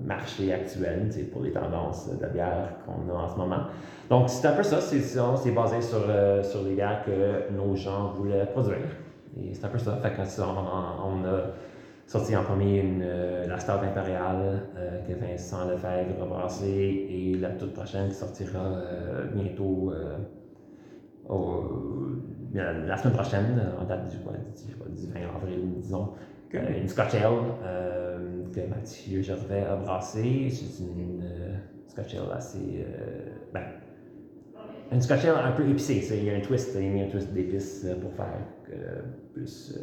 marché 0.04 0.52
actuel, 0.52 1.08
pour 1.32 1.42
les 1.42 1.52
tendances 1.52 2.10
de 2.10 2.26
bière 2.26 2.74
qu'on 2.84 3.08
a 3.14 3.22
en 3.22 3.28
ce 3.28 3.36
moment. 3.36 3.60
Donc, 4.10 4.28
c'est 4.28 4.48
un 4.48 4.52
peu 4.52 4.64
ça, 4.64 4.80
c'est 4.80 5.50
basé 5.52 5.80
sur, 5.80 6.02
sur 6.42 6.62
les 6.64 6.74
bières 6.74 7.04
que 7.06 7.54
nos 7.54 7.74
gens 7.76 8.10
voulaient 8.10 8.46
produire. 8.46 8.88
Et 9.40 9.54
c'est 9.54 9.64
un 9.64 9.68
peu 9.68 9.78
ça. 9.78 9.96
Fait 10.02 10.10
que 10.10 10.42
on 10.42 11.24
a 11.24 11.42
sorti 12.06 12.36
en 12.36 12.44
premier 12.44 12.80
une, 12.80 13.02
euh, 13.02 13.46
la 13.46 13.58
Star 13.58 13.82
impériale 13.82 14.62
euh, 14.76 15.02
que 15.06 15.12
Vincent 15.12 15.68
Lefebvre 15.68 16.22
a 16.22 16.26
brassée 16.26 17.06
et 17.10 17.34
la 17.38 17.50
toute 17.50 17.72
prochaine 17.72 18.08
qui 18.08 18.14
sortira 18.14 18.64
euh, 18.64 19.26
bientôt 19.34 19.92
la 22.54 22.96
semaine 22.96 23.14
prochaine, 23.14 23.60
en 23.80 23.84
date 23.84 24.08
du, 24.08 24.16
du 24.18 25.12
20 25.12 25.20
avril, 25.34 25.72
disons. 25.76 26.10
une 26.52 26.88
Scotch 26.88 27.14
Ale 27.16 28.52
que 28.54 28.60
Mathieu 28.68 29.20
Gervais 29.22 29.64
a 29.64 29.74
brassée. 29.74 30.48
C'est 30.50 30.84
une, 30.84 31.24
Scotch 31.88 32.14
Ale 32.14 32.32
assez. 32.32 32.86
ben, 33.52 33.62
une 34.92 35.00
Scotch 35.02 35.24
Ale 35.24 35.44
un 35.44 35.52
peu 35.52 35.68
épicée. 35.68 36.00
Il 36.12 36.24
y 36.24 36.30
a 36.30 36.36
un 36.36 36.40
twist, 36.40 36.76
il 36.76 36.84
y 36.84 36.88
a 36.88 36.90
mis 36.90 37.02
un 37.02 37.08
twist 37.08 37.32
d'épices 37.32 37.86
pour 38.00 38.12
faire 38.12 38.38
plus 39.34 39.76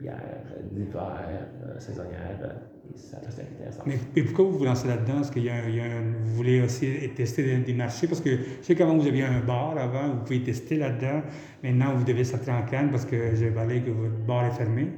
bière 0.00 0.42
d'hiver, 0.72 1.46
euh, 1.66 1.78
saisonnière, 1.78 2.38
euh, 2.42 2.94
et 2.94 2.98
ça 2.98 3.18
reste 3.24 3.40
intéressant. 3.40 3.82
Mais, 3.86 3.98
pourquoi 4.22 4.44
vous 4.44 4.58
vous 4.58 4.64
lancez 4.64 4.88
là-dedans? 4.88 5.20
Est-ce 5.20 5.48
a, 5.48 6.00
vous 6.22 6.34
voulez 6.34 6.60
aussi 6.60 6.86
tester 7.16 7.58
des, 7.58 7.72
marchés? 7.72 8.06
Parce 8.06 8.20
que 8.20 8.30
je 8.30 8.62
sais 8.62 8.74
qu'avant 8.74 8.96
vous 8.96 9.06
aviez 9.06 9.24
un 9.24 9.40
bar 9.40 9.76
avant, 9.78 10.10
vous 10.10 10.24
pouvez 10.24 10.42
tester 10.42 10.76
là-dedans. 10.76 11.22
Maintenant, 11.62 11.94
vous 11.94 12.04
devez 12.04 12.24
sortir 12.24 12.54
en 12.54 12.62
canne 12.62 12.90
parce 12.90 13.04
que 13.04 13.34
j'ai 13.34 13.50
parlé 13.50 13.80
que 13.80 13.90
votre 13.90 14.18
bar 14.26 14.44
est 14.46 14.52
fermé. 14.52 14.88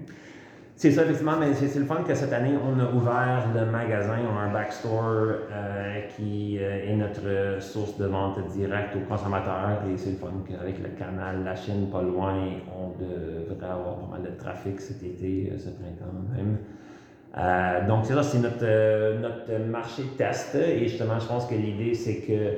C'est 0.79 0.91
ça, 0.91 1.05
effectivement, 1.05 1.39
mais 1.41 1.55
c'est 1.55 1.79
le 1.79 1.87
fun 1.87 2.03
que 2.07 2.15
cette 2.15 2.35
année, 2.35 2.53
on 2.63 2.79
a 2.79 2.93
ouvert 2.93 3.49
le 3.55 3.65
magasin, 3.65 4.19
on 4.31 4.37
a 4.37 4.43
un 4.43 4.53
backstore 4.53 5.33
euh, 5.51 6.01
qui 6.15 6.59
euh, 6.61 6.91
est 6.91 6.97
notre 6.97 7.63
source 7.63 7.97
de 7.97 8.05
vente 8.05 8.39
directe 8.49 8.95
aux 8.95 9.09
consommateurs. 9.11 9.81
Et 9.91 9.97
c'est 9.97 10.11
le 10.11 10.17
fun 10.17 10.35
qu'avec 10.47 10.79
le 10.83 10.91
canal 10.91 11.43
La 11.45 11.57
Chine 11.57 11.89
pas 11.91 12.03
loin, 12.03 12.35
on 12.79 12.91
devrait 13.03 13.67
avoir 13.67 14.01
pas 14.01 14.19
mal 14.19 14.31
de 14.31 14.39
trafic 14.39 14.79
cet 14.79 15.03
été, 15.03 15.51
euh, 15.51 15.59
ce 15.59 15.71
printemps 15.71 16.13
même. 16.37 17.87
donc, 17.89 18.05
c'est 18.05 18.13
ça, 18.13 18.23
c'est 18.23 18.41
notre, 18.41 19.21
notre 19.23 19.59
marché 19.71 20.03
test. 20.19 20.57
Et 20.57 20.81
justement, 20.81 21.19
je 21.19 21.27
pense 21.27 21.47
que 21.47 21.55
l'idée, 21.55 21.95
c'est 21.95 22.17
que 22.17 22.53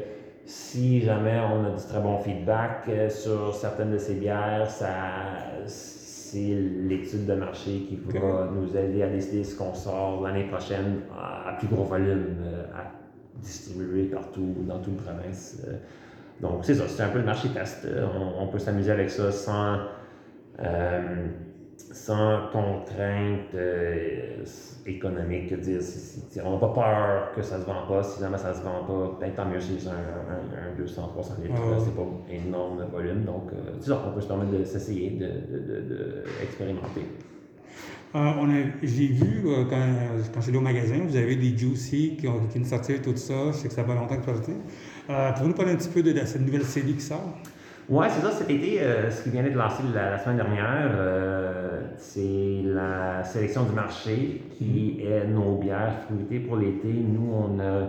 si 0.44 1.02
jamais 1.02 1.38
on 1.38 1.66
a 1.66 1.70
du 1.70 1.85
très 1.85 2.00
bon 2.00 2.18
feedback 2.18 2.90
sur 3.11 3.54
certaines 3.54 3.92
de 3.92 3.98
ces 3.98 4.14
bières, 4.14 4.68
ça, 4.68 4.88
c'est 6.31 6.57
l'étude 6.88 7.27
de 7.27 7.35
marché 7.35 7.87
qui 7.88 7.97
pourra 7.97 8.51
nous 8.55 8.77
aider 8.77 9.03
à 9.03 9.09
décider 9.09 9.45
ce 9.45 9.57
qu'on 9.57 9.75
sort 9.75 10.23
l'année 10.23 10.45
prochaine 10.45 11.01
à, 11.17 11.55
plus 11.59 11.69
gros 11.69 11.85
volume, 11.85 12.37
à 12.75 12.93
distribuer 13.41 14.05
partout 14.05 14.55
dans 14.67 14.79
toute 14.79 15.05
la 15.07 15.12
province. 15.12 15.62
Donc, 16.41 16.64
c'est 16.64 16.75
ça, 16.75 16.85
c'est 16.87 17.03
un 17.03 17.09
peu 17.09 17.19
le 17.19 17.25
marché 17.25 17.49
test. 17.49 17.87
On, 18.38 18.47
peut 18.47 18.59
s'amuser 18.59 18.91
avec 18.91 19.11
ça 19.11 19.33
sans, 19.33 19.79
euh, 20.61 21.27
sans 21.93 22.49
contrainte 22.53 23.55
euh, 23.55 24.45
économique. 24.87 25.59
Dire, 25.61 25.81
on 26.45 26.55
n'a 26.55 26.59
pas 26.59 26.73
peur 26.75 27.33
que 27.35 27.43
ça 27.43 27.59
ne 27.59 27.62
se 27.62 27.67
vend 27.67 27.87
pas. 27.87 28.03
Si 28.03 28.21
jamais 28.21 28.38
ça 28.38 28.51
ne 28.51 28.55
se 28.55 28.62
vend 28.62 28.85
pas, 28.85 29.19
ben, 29.21 29.33
tant 29.35 29.47
mieux 29.47 29.61
si 29.61 29.79
c'est 29.81 29.88
un, 29.88 30.73
un, 30.73 30.77
200, 30.77 31.09
300 31.09 31.35
litres. 31.43 31.55
C'est 31.79 31.97
pas 31.97 32.07
énorme 32.31 32.85
volume. 32.93 33.25
Donc, 33.25 33.51
euh, 33.53 33.97
on 34.07 34.12
peut 34.12 34.21
se 34.21 34.27
permettre 34.27 34.59
de 34.59 34.64
s'essayer 34.64 35.11
d'expérimenter. 35.11 37.01
De, 37.01 37.05
de, 37.05 37.29
j'ai 38.83 39.09
vu 39.09 39.45
quand, 39.69 39.87
quand 40.33 40.41
j'étais 40.41 40.57
au 40.57 40.62
magasin, 40.62 41.01
vous 41.07 41.17
avez 41.17 41.37
des 41.37 41.57
Juicy 41.57 42.17
qui, 42.19 42.27
ont, 42.27 42.47
qui 42.51 42.59
nous 42.59 42.67
sortaient 42.67 43.01
tout 43.01 43.17
ça. 43.17 43.53
Je 43.53 43.59
sais 43.59 43.69
que 43.69 43.75
ça 43.75 43.83
va 43.83 43.95
longtemps 43.95 44.17
que 44.17 44.25
ça 44.25 44.33
euh, 45.11 45.33
Pouvez-nous 45.33 45.55
parler 45.55 45.73
un 45.73 45.77
petit 45.77 45.88
peu 45.88 46.03
de, 46.03 46.19
cette 46.25 46.41
nouvelle 46.41 46.64
série 46.64 46.95
qui 46.95 47.03
sort? 47.03 47.35
Oui, 47.90 48.05
c'est 48.11 48.20
ça. 48.20 48.31
Cet 48.33 48.51
été, 48.51 48.83
euh, 48.83 49.11
ce 49.11 49.22
qui 49.22 49.31
vient 49.31 49.42
de 49.42 49.48
lancer 49.48 49.83
la, 49.94 50.18
semaine 50.18 50.37
dernière, 50.37 50.90
euh, 50.94 51.81
c'est 51.96 52.61
la 52.62 53.24
sélection 53.24 53.64
du 53.64 53.72
marché 53.72 54.42
qui 54.51 55.01
est 55.03 55.27
nos 55.27 55.57
bières 55.57 55.94
fruitées 56.03 56.40
pour 56.40 56.59
l'été. 56.59 56.88
Nous, 56.92 57.33
on 57.33 57.59
a 57.59 57.88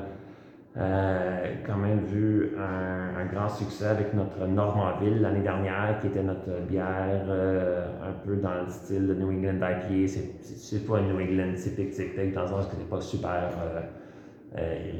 euh, 0.77 1.53
quand 1.67 1.75
même 1.75 2.05
vu 2.05 2.55
un, 2.57 3.25
grand 3.25 3.49
succès 3.49 3.87
avec 3.87 4.13
notre 4.13 4.47
Normandville 4.47 5.19
l'année 5.19 5.41
dernière, 5.41 5.99
qui 5.99 6.07
était 6.07 6.23
notre 6.23 6.61
bière 6.69 7.25
un 7.29 8.13
peu 8.25 8.37
dans 8.37 8.53
le 8.53 8.69
style 8.69 9.05
de 9.05 9.13
New 9.13 9.29
England 9.29 9.57
IPA. 9.57 10.07
C'est 10.41 10.87
pas 10.87 10.99
un 10.99 11.01
New 11.01 11.19
England 11.19 11.55
typique, 11.57 11.91
typique, 11.91 12.33
dans 12.33 12.43
le 12.43 12.47
sens 12.47 12.67
que 12.67 12.75
c'est 12.79 12.89
pas 12.89 13.01
super 13.01 13.49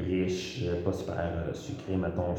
riche, 0.05 0.65
pas 0.83 0.91
super 0.91 1.23
sucré, 1.53 1.95
mettons, 1.95 2.35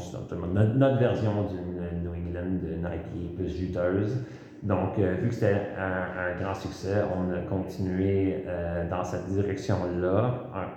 notre, 0.53 0.75
notre 0.75 0.99
version 0.99 1.31
d'une 1.49 2.10
D'une 2.45 2.81
IPA 2.81 3.35
plus 3.35 3.49
juteuse. 3.49 4.17
Donc, 4.63 4.97
vu 4.97 5.27
que 5.27 5.33
c'était 5.33 5.69
un, 5.75 6.39
grand 6.39 6.53
succès, 6.53 6.97
on 7.15 7.33
a 7.33 7.39
continué 7.49 8.45
dans 8.91 9.03
cette 9.03 9.27
direction-là, 9.27 10.35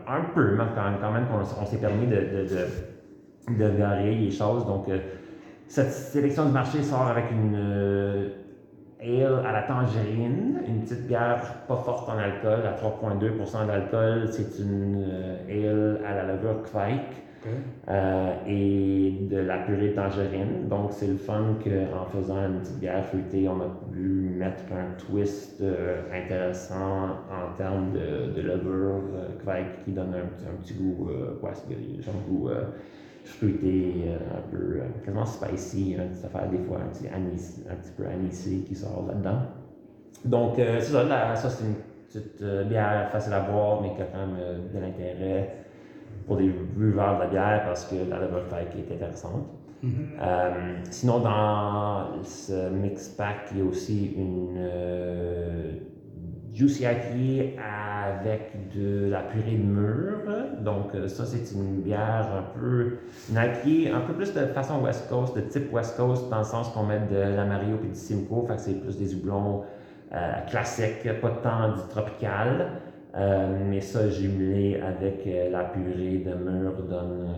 un, 0.09 0.23
peu, 0.35 0.57
mais 0.57 0.65
quand 0.75 0.85
même, 0.85 1.01
quand 1.03 1.13
même 1.13 1.27
on, 1.61 1.67
s'est 1.67 1.77
permis 1.77 2.07
de, 2.07 2.17
de, 2.17 3.55
de, 3.59 3.79
varier 3.79 4.15
les 4.15 4.31
choses. 4.31 4.65
Donc, 4.65 4.87
cette 5.69 5.91
sélection 5.91 6.47
du 6.47 6.53
marché 6.53 6.83
sort 6.83 7.09
avec 7.09 7.31
une 7.31 8.33
ale 9.05 9.45
à 9.47 9.53
la 9.53 9.63
tangerine, 9.63 10.61
une 10.67 10.83
petite 10.83 11.07
bière 11.07 11.43
pas 11.69 11.77
forte 11.77 12.09
en 12.09 12.19
alcool, 12.19 12.61
à 12.67 12.73
3,2% 12.73 13.67
d'alcool. 13.67 14.29
C'est 14.31 14.59
une 14.63 15.05
euh, 15.07 15.99
ale 16.01 16.05
à 16.05 16.15
la 16.15 16.33
levure 16.35 16.63
Kveik 16.63 17.03
euh, 17.89 18.35
et 18.47 19.27
de 19.31 19.39
la 19.39 19.59
purée 19.59 19.91
de 19.91 19.95
tangerine. 19.95 20.69
Donc, 20.69 20.93
c'est 20.93 21.07
le 21.07 21.17
fun 21.17 21.57
qu'en 21.63 22.05
faisant 22.07 22.39
une 22.47 22.61
petite 22.61 22.79
bière 22.81 23.05
fruitée, 23.05 23.49
on 23.49 23.61
a 23.61 23.69
pu 23.93 23.99
mettre 23.99 24.65
un 24.73 24.95
twist 24.99 25.61
euh, 25.61 26.03
intéressant 26.13 27.05
en 27.31 27.57
termes 27.57 27.93
de, 27.93 28.33
de 28.33 28.41
levure 28.41 29.03
Kveik 29.45 29.85
qui 29.85 29.93
donne 29.93 30.15
un, 30.15 30.63
petit 30.63 30.75
goût, 30.75 31.09
quoi, 31.41 31.51
un 31.51 32.31
goût 32.31 32.49
fruité, 33.25 34.05
euh, 34.07 34.39
un 34.39 34.51
peu 34.51 34.81
euh, 34.81 34.85
quasiment 35.05 35.25
spicy, 35.25 35.97
hein, 35.99 36.09
ça 36.13 36.29
fait 36.29 36.49
des 36.51 36.63
fois 36.65 36.79
un 36.79 36.89
petit, 36.89 37.09
un 37.09 37.75
petit 37.75 37.91
peu 37.97 38.07
anisé 38.07 38.59
qui 38.59 38.75
sort 38.75 39.05
là-dedans. 39.09 39.41
Donc, 40.25 40.59
euh, 40.59 40.81
ça, 40.81 41.37
ça 41.37 41.51
c'est 41.51 41.65
une 41.65 41.75
petite 42.07 42.45
bière 42.69 43.09
facile 43.11 43.33
à 43.33 43.41
boire, 43.41 43.81
mais 43.83 43.95
qui 43.95 44.03
a 44.03 44.07
quand 44.07 44.27
même 44.27 44.37
de 44.73 44.79
l'intérêt 44.79 45.64
pour 46.27 46.37
des 46.37 46.49
buveurs 46.49 47.17
de 47.17 47.25
la 47.25 47.27
bière 47.29 47.63
parce 47.67 47.85
que 47.87 47.97
la 48.09 48.19
level 48.19 48.43
qui 48.71 48.81
est 48.81 48.95
intéressante. 48.95 49.47
Mm-hmm. 49.85 50.91
sinon, 50.91 51.21
dans 51.21 52.23
ce 52.23 52.71
mix 52.71 53.09
pack, 53.09 53.49
il 53.53 53.59
y 53.59 53.61
a 53.61 53.65
aussi 53.65 54.15
une 54.17 54.67
juicy 56.55 56.85
IPA 56.85 57.63
avec 58.21 58.75
de 58.75 59.11
la 59.11 59.23
purée 59.23 59.57
de 59.57 59.65
mûre. 59.65 60.61
Donc, 60.61 60.95
euh, 60.95 61.09
ça, 61.09 61.25
c'est 61.27 61.53
une 61.55 61.81
bière 61.81 62.29
un 62.33 62.59
peu. 62.59 62.99
Une 63.31 63.37
IPA 63.37 63.97
un 63.97 64.01
peu 64.01 64.15
plus 64.15 64.33
de 64.33 64.47
façon 64.47 64.81
West 64.83 65.09
Coast, 65.09 65.37
de 65.37 65.43
type 65.43 65.73
West 65.73 65.97
Coast, 65.97 66.31
dans 66.31 66.39
le 66.39 66.45
sens 66.45 66.69
qu'on 66.71 66.85
met 66.85 67.01
de 67.11 67.17
la 67.17 67.45
Mario 67.45 67.77
et 67.83 67.89
du 67.89 67.95
Simcoe. 67.95 68.47
Fait 68.47 68.55
que 68.55 68.61
c'est 68.61 68.81
plus 68.81 68.97
des 68.97 69.15
houblons 69.15 69.65
euh, 70.13 70.33
classiques, 70.49 71.21
pas 71.21 71.31
tant 71.43 71.73
du 71.75 71.81
tropical. 71.91 72.67
Euh, 73.17 73.57
mais 73.69 73.81
ça, 73.81 74.09
jumelé 74.09 74.81
avec 74.81 75.29
la 75.51 75.65
purée 75.65 76.19
de 76.19 76.35
mûre, 76.35 76.83
donne, 76.89 77.37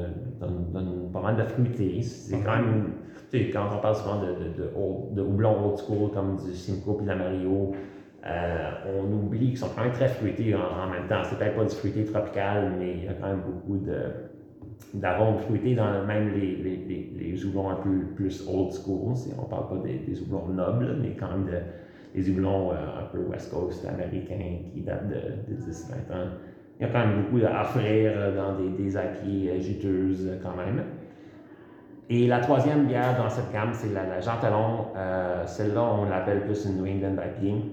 donne, 0.73 1.11
pas 1.13 1.21
mal 1.21 1.37
de 1.37 1.43
fruité. 1.43 2.01
C'est 2.03 2.41
quand 2.41 2.57
même. 2.57 2.93
Tu 3.31 3.39
sais, 3.39 3.51
quand 3.51 3.69
on 3.77 3.81
parle 3.81 3.97
souvent 3.97 4.23
de, 4.23 4.29
de, 4.29 4.63
de, 4.63 5.15
de 5.15 5.23
houblon 5.23 5.69
old 5.69 5.79
school 5.79 6.11
comme 6.13 6.37
du 6.37 6.55
Simcoe 6.55 6.99
et 7.01 7.03
de 7.03 7.09
la 7.09 7.17
Mario, 7.17 7.73
euh, 8.27 8.71
on 8.99 9.13
oublie 9.13 9.49
qu'ils 9.49 9.59
sont 9.59 9.69
quand 9.75 9.83
même 9.83 9.93
très 9.93 10.09
fruités 10.09 10.55
en, 10.55 10.89
même 10.91 11.07
temps. 11.09 11.23
C'est 11.25 11.39
peut-être 11.39 11.57
pas 11.57 11.65
du 11.65 11.75
fruité 11.75 12.05
tropical, 12.05 12.73
mais 12.79 12.95
il 12.95 13.05
y 13.05 13.09
a 13.09 13.13
quand 13.15 13.29
même 13.29 13.43
beaucoup 13.43 13.79
d'arômes 14.95 15.39
fruités 15.39 15.75
dans 15.75 16.05
même 16.05 16.35
les, 16.35 16.57
les, 16.57 17.13
les, 17.17 17.45
houblons 17.45 17.71
un 17.71 17.77
peu 17.77 17.91
plus 18.17 18.45
old 18.49 18.73
school. 18.73 19.15
On 19.39 19.45
parle 19.45 19.69
pas 19.69 19.87
des, 19.87 19.99
des, 19.99 20.21
houblons 20.23 20.49
nobles, 20.49 20.97
mais 21.01 21.15
quand 21.19 21.29
même 21.29 21.49
des 22.17 22.31
houblons 22.31 22.73
euh, 22.73 22.75
un 22.75 23.05
peu 23.13 23.19
West 23.31 23.53
Coast 23.53 23.87
américains 23.87 24.59
qui 24.73 24.81
datent 24.81 25.09
de, 25.09 25.55
10-20 25.55 26.13
ans. 26.13 26.29
Il 26.81 26.87
y 26.87 26.91
a 26.91 26.93
quand 26.93 27.07
même 27.07 27.23
beaucoup 27.23 27.45
à 27.47 27.63
offrir 27.63 28.13
dans 28.35 28.57
des, 28.59 28.71
des 28.71 28.93
IPA 28.93 29.61
juteuses 29.61 30.31
quand 30.43 30.57
même. 30.57 30.83
Et 32.09 32.29
la 32.29 32.39
troisième 32.39 32.87
bière 32.87 33.17
dans 33.19 33.29
cette 33.29 33.53
gamme, 33.53 33.71
c'est 33.73 33.93
la, 33.93 34.05
la 34.05 34.21
euh, 34.21 35.47
Celle-là, 35.47 35.83
on 35.83 36.05
l'appelle 36.05 36.45
plus 36.45 36.65
une 36.65 36.77
New 36.77 36.87
England 36.87 37.17
IPA. 37.17 37.67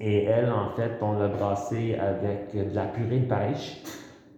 Et 0.00 0.24
elle, 0.24 0.50
en 0.50 0.70
fait, 0.70 0.92
on 1.02 1.18
l'a 1.18 1.28
brassée 1.28 1.94
avec 1.94 2.54
de 2.54 2.74
la 2.74 2.86
purée 2.86 3.18
de 3.18 3.28
pêche 3.28 3.82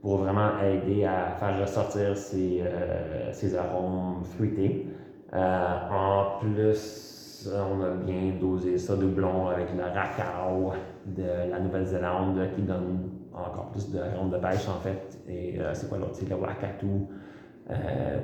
pour 0.01 0.16
vraiment 0.16 0.59
aider 0.61 1.05
à 1.05 1.37
faire 1.38 1.61
ressortir 1.61 2.16
ses, 2.16 2.64
euh, 2.64 3.59
arômes 3.61 4.25
fruités. 4.25 4.88
Euh, 5.33 5.77
en 5.88 6.40
plus, 6.40 7.12
on 7.48 7.83
a 7.83 7.90
bien 7.90 8.35
dosé 8.40 8.78
ça 8.78 8.96
doublon 8.96 9.48
avec 9.48 9.68
le 9.76 9.83
racao 9.83 10.72
de 11.07 11.50
la 11.50 11.61
Nouvelle-Zélande 11.61 12.38
qui 12.55 12.62
donne 12.62 13.11
encore 13.33 13.70
plus 13.70 13.90
d'arômes 13.90 14.31
de 14.31 14.38
pêche 14.38 14.68
en 14.68 14.81
fait. 14.81 15.18
Et 15.28 15.61
euh, 15.61 15.72
c'est 15.74 15.88
quoi 15.88 15.98
l'autre? 15.98 16.14
C'est 16.14 16.28
le 16.28 16.37
wakatu 16.37 16.87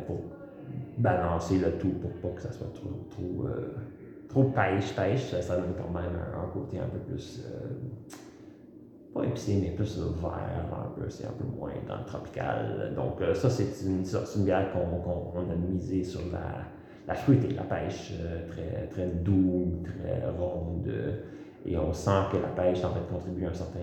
pour 0.07 0.20
balancer 0.98 1.59
le 1.59 1.72
tout 1.78 1.92
pour 2.02 2.11
pas 2.11 2.37
que 2.37 2.42
ça 2.42 2.52
soit 2.52 2.72
trop, 2.74 3.07
trop 3.11 3.46
trop 4.28 4.44
pêche, 4.44 4.94
pêche, 4.94 5.31
ça 5.40 5.57
donne 5.57 5.74
quand 5.76 5.92
même 5.92 6.12
un, 6.37 6.48
côté 6.52 6.78
un 6.78 6.87
peu 6.87 6.98
plus, 6.98 7.42
euh, 7.46 8.14
pas 9.14 9.24
épicé, 9.24 9.59
mais 9.61 9.70
plus 9.70 9.98
vert, 9.98 10.66
un 10.72 11.00
peu, 11.00 11.09
c'est 11.09 11.26
un 11.26 11.33
peu 11.33 11.44
moins 11.44 11.72
dans 11.88 11.96
le 11.96 12.04
tropical. 12.04 12.92
Donc 12.94 13.20
euh, 13.20 13.35
ça, 13.35 13.48
c'est 13.48 13.85
une, 13.87 14.04
une 14.04 14.44
bière 14.44 14.70
qu'on 14.72 15.50
a 15.50 15.54
misé 15.54 16.04
sur 16.04 16.20
la, 16.31 16.64
la 17.09 17.14
fruitée, 17.14 17.55
la 17.55 17.62
pêche, 17.62 18.12
euh, 18.21 18.47
très, 18.49 18.87
très 18.88 19.07
doux, 19.07 19.83
très 19.83 20.29
ronde, 20.29 20.92
et 21.66 21.77
on 21.77 21.92
sent 21.92 22.27
que 22.31 22.37
la 22.37 22.49
pêche, 22.49 22.85
en 22.85 22.92
fait, 22.92 23.09
contribue 23.11 23.47
à 23.47 23.51
un 23.51 23.55
certain 23.55 23.81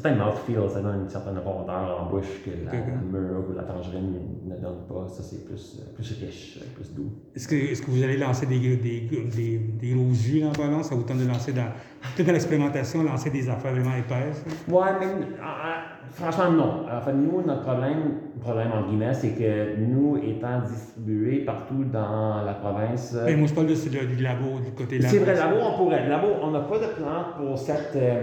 certain 0.00 0.14
mouthfeel, 0.16 0.70
ça 0.70 0.80
donne 0.80 1.02
une 1.02 1.08
certaine 1.08 1.38
rondeur 1.38 1.98
en 2.00 2.10
bouche 2.10 2.42
que 2.44 2.50
la 2.50 2.72
mûre 2.72 3.44
ou 3.50 3.52
la 3.56 3.64
tangerine 3.64 4.14
ne 4.46 4.54
donne 4.56 4.86
pas. 4.88 5.08
Ça, 5.08 5.22
c'est 5.22 5.44
plus, 5.44 5.82
plus 5.94 6.24
riche, 6.24 6.60
plus 6.74 6.94
doux. 6.94 7.10
Est-ce 7.34 7.48
que, 7.48 7.56
est 7.56 7.84
que 7.84 7.90
vous 7.90 8.02
allez 8.02 8.16
lancer 8.16 8.46
des, 8.46 8.58
des, 8.58 9.00
des, 9.00 9.58
des 9.58 9.94
gros 9.94 10.12
jus 10.12 10.44
en 10.44 10.52
balance? 10.52 10.90
Ça 10.90 10.94
vous 10.94 11.02
tente 11.02 11.18
de 11.18 11.26
lancer 11.26 11.52
dans, 11.52 11.72
dans 12.16 12.32
l'expérimentation, 12.32 13.02
lancer 13.02 13.30
des 13.30 13.48
affaires 13.48 13.72
vraiment 13.72 13.96
épaisses? 13.96 14.44
Ouais, 14.68 14.92
mais 15.00 15.26
ah, 15.42 15.82
franchement, 16.12 16.52
non. 16.52 16.86
En 16.88 17.00
fait, 17.00 17.12
nous, 17.12 17.42
notre 17.44 17.62
problème, 17.62 18.20
problème 18.40 18.70
en 18.72 18.88
guillemets, 18.88 19.14
c'est 19.14 19.30
que 19.30 19.80
nous, 19.80 20.16
étant 20.18 20.60
distribués 20.60 21.44
partout 21.44 21.84
dans 21.92 22.44
la 22.44 22.54
province. 22.54 23.16
Mais 23.24 23.34
moi, 23.34 23.48
je 23.48 23.54
parle 23.54 23.66
de, 23.66 24.14
du 24.14 24.22
labo, 24.22 24.60
du 24.64 24.70
côté 24.72 24.98
labo. 24.98 25.12
C'est 25.12 25.18
vrai, 25.24 25.34
labo, 25.34 25.56
on 25.60 25.76
pourrait. 25.76 26.08
Labo, 26.08 26.28
on 26.40 26.52
n'a 26.52 26.60
pas 26.60 26.78
de 26.78 26.86
plan 26.94 27.24
pour 27.36 27.58
cette. 27.58 27.96
Euh, 27.96 28.22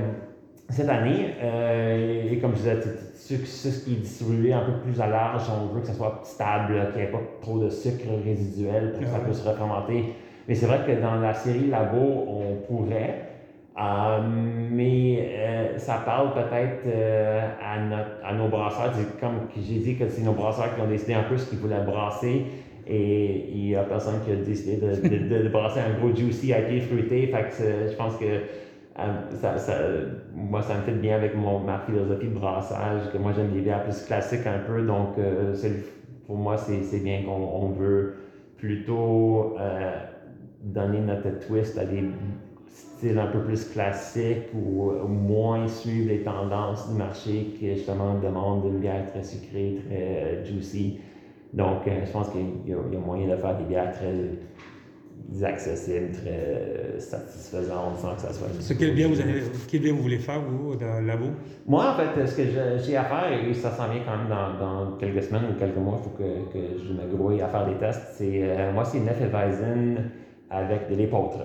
cette 0.69 0.89
année, 0.89 1.34
euh, 1.41 2.32
et 2.32 2.38
comme 2.39 2.51
je 2.51 2.58
disais, 2.58 2.78
ce 3.15 3.86
qui 3.86 3.93
est 3.93 3.97
distribué 3.97 4.54
un 4.54 4.62
peu 4.62 4.73
plus 4.84 4.99
à 4.99 5.08
large, 5.08 5.43
on 5.49 5.73
veut 5.73 5.82
que 5.82 5.88
ça 5.88 5.93
soit 5.93 6.21
stable, 6.23 6.89
qu'il 6.91 7.01
n'y 7.01 7.08
ait 7.08 7.12
pas 7.12 7.21
trop 7.41 7.60
de 7.60 7.69
sucre 7.69 8.06
résiduel 8.23 8.93
pour 8.93 9.01
que 9.01 9.08
ça 9.08 9.19
puisse 9.19 9.41
refermenter. 9.41 10.13
Mais 10.47 10.56
c'est 10.56 10.65
vrai 10.65 10.80
que 10.86 10.99
dans 11.01 11.15
la 11.15 11.34
série 11.34 11.67
Labo, 11.67 12.25
on 12.28 12.56
pourrait, 12.67 13.30
euh, 13.80 14.19
mais 14.71 15.30
euh, 15.38 15.78
ça 15.78 16.01
parle 16.06 16.34
peut-être 16.34 16.88
à, 17.62 18.28
à, 18.28 18.34
nos 18.34 18.47
brasseurs. 18.47 18.93
Comme 19.19 19.47
j'ai 19.56 19.80
dit 19.80 19.95
que 19.95 20.08
c'est 20.08 20.23
nos 20.23 20.34
brasseurs 20.34 20.75
qui 20.75 20.82
ont 20.82 20.88
décidé 20.88 21.13
un 21.13 21.23
peu 21.23 21.38
ce 21.38 21.49
qu'ils 21.49 21.60
voulaient 21.60 21.84
brasser. 21.86 22.43
Et 22.88 23.49
il 23.51 23.65
n'y 23.65 23.75
a 23.75 23.84
personne 23.84 24.19
qui 24.23 24.32
a 24.32 24.36
décidé 24.36 24.78
de, 24.78 25.43
de, 25.43 25.49
brasser 25.49 25.80
un 25.80 25.99
gros 25.99 26.15
juicy 26.15 26.51
été 26.51 26.80
fruité. 26.82 27.28
Fait 27.28 27.49
que 27.49 27.89
je 27.89 27.95
pense 27.95 28.15
que 28.17 28.25
ça, 29.41 29.58
ça, 29.58 29.73
moi, 30.34 30.62
ça 30.62 30.75
me 30.77 30.81
fait 30.81 30.93
bien 30.93 31.15
avec 31.15 31.36
mon, 31.36 31.60
ma 31.60 31.79
philosophie 31.79 32.27
de 32.27 32.34
brassage, 32.34 33.12
que 33.12 33.17
moi 33.17 33.34
j'aime 33.34 33.53
les 33.53 33.62
bières 33.62 33.84
plus 33.84 34.03
classiques 34.03 34.47
un 34.47 34.60
peu. 34.60 34.81
Donc, 34.84 35.17
euh, 35.17 35.53
pour 36.25 36.38
moi, 36.38 36.58
c'est 36.58 36.99
bien 36.99 37.23
qu'on 37.23 37.69
veut 37.69 38.13
plutôt 38.58 39.55
donner 40.62 40.99
notre 40.99 41.29
twist 41.45 41.77
à 41.77 41.86
des 41.86 42.05
style 42.75 43.17
un 43.19 43.27
peu 43.27 43.39
plus 43.39 43.65
classique 43.65 44.53
ou, 44.53 44.91
moins 45.08 45.67
suivre 45.67 46.10
les 46.10 46.23
tendances 46.23 46.89
du 46.89 46.95
marché 46.95 47.53
qui 47.58 47.73
justement 47.73 48.15
demande 48.15 48.65
une 48.65 48.79
bière 48.79 49.05
très 49.12 49.23
sucrée, 49.23 49.77
très 49.86 50.23
euh, 50.23 50.43
juicy. 50.43 50.99
Donc, 51.53 51.88
euh, 51.88 52.01
je 52.05 52.12
pense 52.12 52.29
qu'il 52.29 52.41
y, 52.67 52.73
a 52.73 52.99
moyen 52.99 53.27
de 53.27 53.36
faire 53.38 53.58
des 53.58 53.63
bières 53.63 53.93
très 53.93 54.13
accessibles, 55.43 56.11
très 56.11 56.29
euh, 56.29 56.99
satisfaisantes 56.99 57.97
sans 57.97 58.15
que 58.15 58.21
ça 58.21 58.33
soit. 58.33 58.47
Ce 58.59 58.73
quelle 58.73 58.93
bière 58.93 59.09
vous, 59.09 59.15
bière 59.15 59.95
vous 59.95 60.01
voulez 60.01 60.19
faire, 60.19 60.41
vous, 60.41 60.75
dans 60.75 60.99
le 60.99 61.07
labo? 61.07 61.25
Moi, 61.67 61.83
en 61.91 61.95
fait, 61.95 62.25
ce 62.25 62.38
que 62.38 62.43
j'ai 62.83 62.97
à 62.97 63.03
faire, 63.03 63.31
et 63.31 63.53
ça 63.53 63.71
s'en 63.71 63.89
vient 63.89 64.01
quand 64.05 64.17
même 64.17 64.29
dans, 64.29 64.57
dans, 64.59 64.97
quelques 64.97 65.23
semaines 65.23 65.43
ou 65.51 65.59
quelques 65.59 65.77
mois, 65.77 65.99
il 65.99 66.03
faut 66.03 66.17
que, 66.17 66.53
que, 66.53 66.83
je 66.83 66.93
me 66.93 67.15
grouille 67.15 67.41
à 67.41 67.47
faire 67.47 67.65
des 67.67 67.75
tests. 67.75 68.15
C'est, 68.17 68.71
moi, 68.73 68.85
c'est 68.85 68.99
une 68.99 69.07
Hefeweizen 69.07 70.11
avec 70.49 70.89
de 70.89 70.95
l'épeautre 70.95 71.39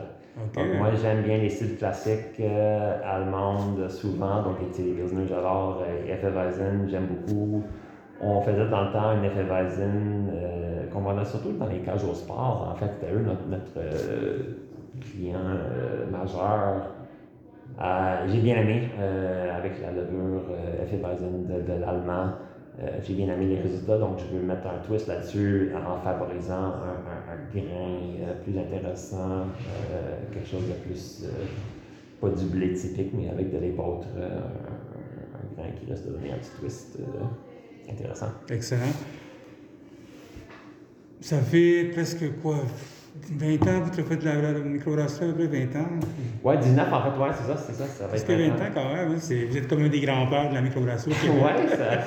moi, 0.57 0.91
j'aime 1.01 1.23
bien 1.23 1.39
les 1.39 1.49
styles 1.49 1.77
classiques 1.77 2.41
euh, 2.41 2.99
allemandes 3.05 3.89
souvent, 3.89 4.43
donc 4.43 4.57
les 4.61 4.67
Pilsner, 4.67 5.27
j'adore. 5.29 5.83
Euh, 5.87 6.13
Hefeweizen, 6.13 6.89
j'aime 6.89 7.07
beaucoup. 7.07 7.65
On 8.21 8.41
faisait 8.43 8.69
dans 8.69 8.85
le 8.85 8.93
temps 8.93 9.13
une 9.17 9.25
Hefeweizen 9.25 10.31
euh, 10.33 10.80
qu'on 10.93 11.01
vendait 11.01 11.25
surtout 11.25 11.53
dans 11.53 11.67
les 11.67 11.81
cages 11.81 12.05
au 12.05 12.15
sport. 12.15 12.71
En 12.73 12.75
fait, 12.75 12.91
c'était 13.01 13.13
eux 13.13 13.25
notre, 13.49 13.63
euh, 13.79 14.39
client 15.01 15.39
majeur. 16.11 16.95
J'ai 18.29 18.41
bien 18.41 18.57
aimé 18.57 18.91
avec 19.57 19.81
la 19.81 19.93
levure 19.93 20.43
Hefeweizen 20.83 21.47
de, 21.47 21.73
de 21.73 21.81
l'allemand. 21.81 22.33
Euh, 22.83 22.89
j'ai 23.03 23.15
bien 23.15 23.27
aimé 23.35 23.47
les 23.47 23.61
résultats, 23.61 23.99
donc 23.99 24.19
je 24.19 24.35
veux 24.35 24.43
mettre 24.43 24.67
un 24.67 24.79
twist 24.87 25.07
là-dessus 25.07 25.71
en 25.75 26.01
favorisant 26.01 26.73
un, 26.73 27.53
grain 27.53 27.63
euh, 27.67 28.43
plus 28.43 28.59
intéressant, 28.59 29.41
euh, 29.93 30.17
quelque 30.33 30.49
chose 30.49 30.67
de 30.67 30.73
plus, 30.87 31.27
pas 32.21 32.31
du 32.31 32.47
blé 32.47 32.73
typique, 32.73 33.13
mais 33.13 33.29
avec 33.29 33.53
de 33.53 33.59
l'épeautre, 33.59 34.07
un, 34.17 35.55
grain 35.55 35.71
qui 35.79 35.91
reste 35.91 36.07
de 36.07 36.13
donner 36.13 36.33
un 36.33 36.39
petit 36.39 36.53
twist 36.59 36.99
intéressant. 37.91 38.29
Excellent. 38.49 38.93
Ça 41.21 41.39
fait 41.39 41.91
presque 41.93 42.25
quoi 42.43 42.57
20 43.33 43.55
ans 43.55 43.89
que 43.89 43.95
tu 43.95 44.01
as 44.01 44.05
fait 44.05 44.17
de 44.17 44.25
la, 44.25 44.53
la 44.53 44.59
microbrasserie, 44.61 45.31
à 45.31 45.33
peu 45.33 45.49
près 45.49 45.67
20 45.67 45.81
ans? 45.81 45.89
Oui, 46.43 46.55
19 46.59 46.93
en 46.93 47.03
fait, 47.03 47.19
ouais, 47.19 47.29
c'est 47.37 47.47
ça, 47.47 47.57
c'est 47.57 47.73
ça. 47.75 47.87
Ça 47.87 48.07
va 48.07 48.17
être 48.17 48.27
20 48.27 48.49
ans 48.55 48.71
quand 48.75 48.95
même, 48.95 49.13
hein, 49.13 49.17
vous 49.19 49.57
êtes 49.57 49.69
comme 49.69 49.83
un 49.85 49.89
des 49.89 50.01
grands-pères 50.01 50.49
de 50.49 50.55
la 50.55 50.63
microbrasserie. 50.63 51.13
oui, 51.25 51.63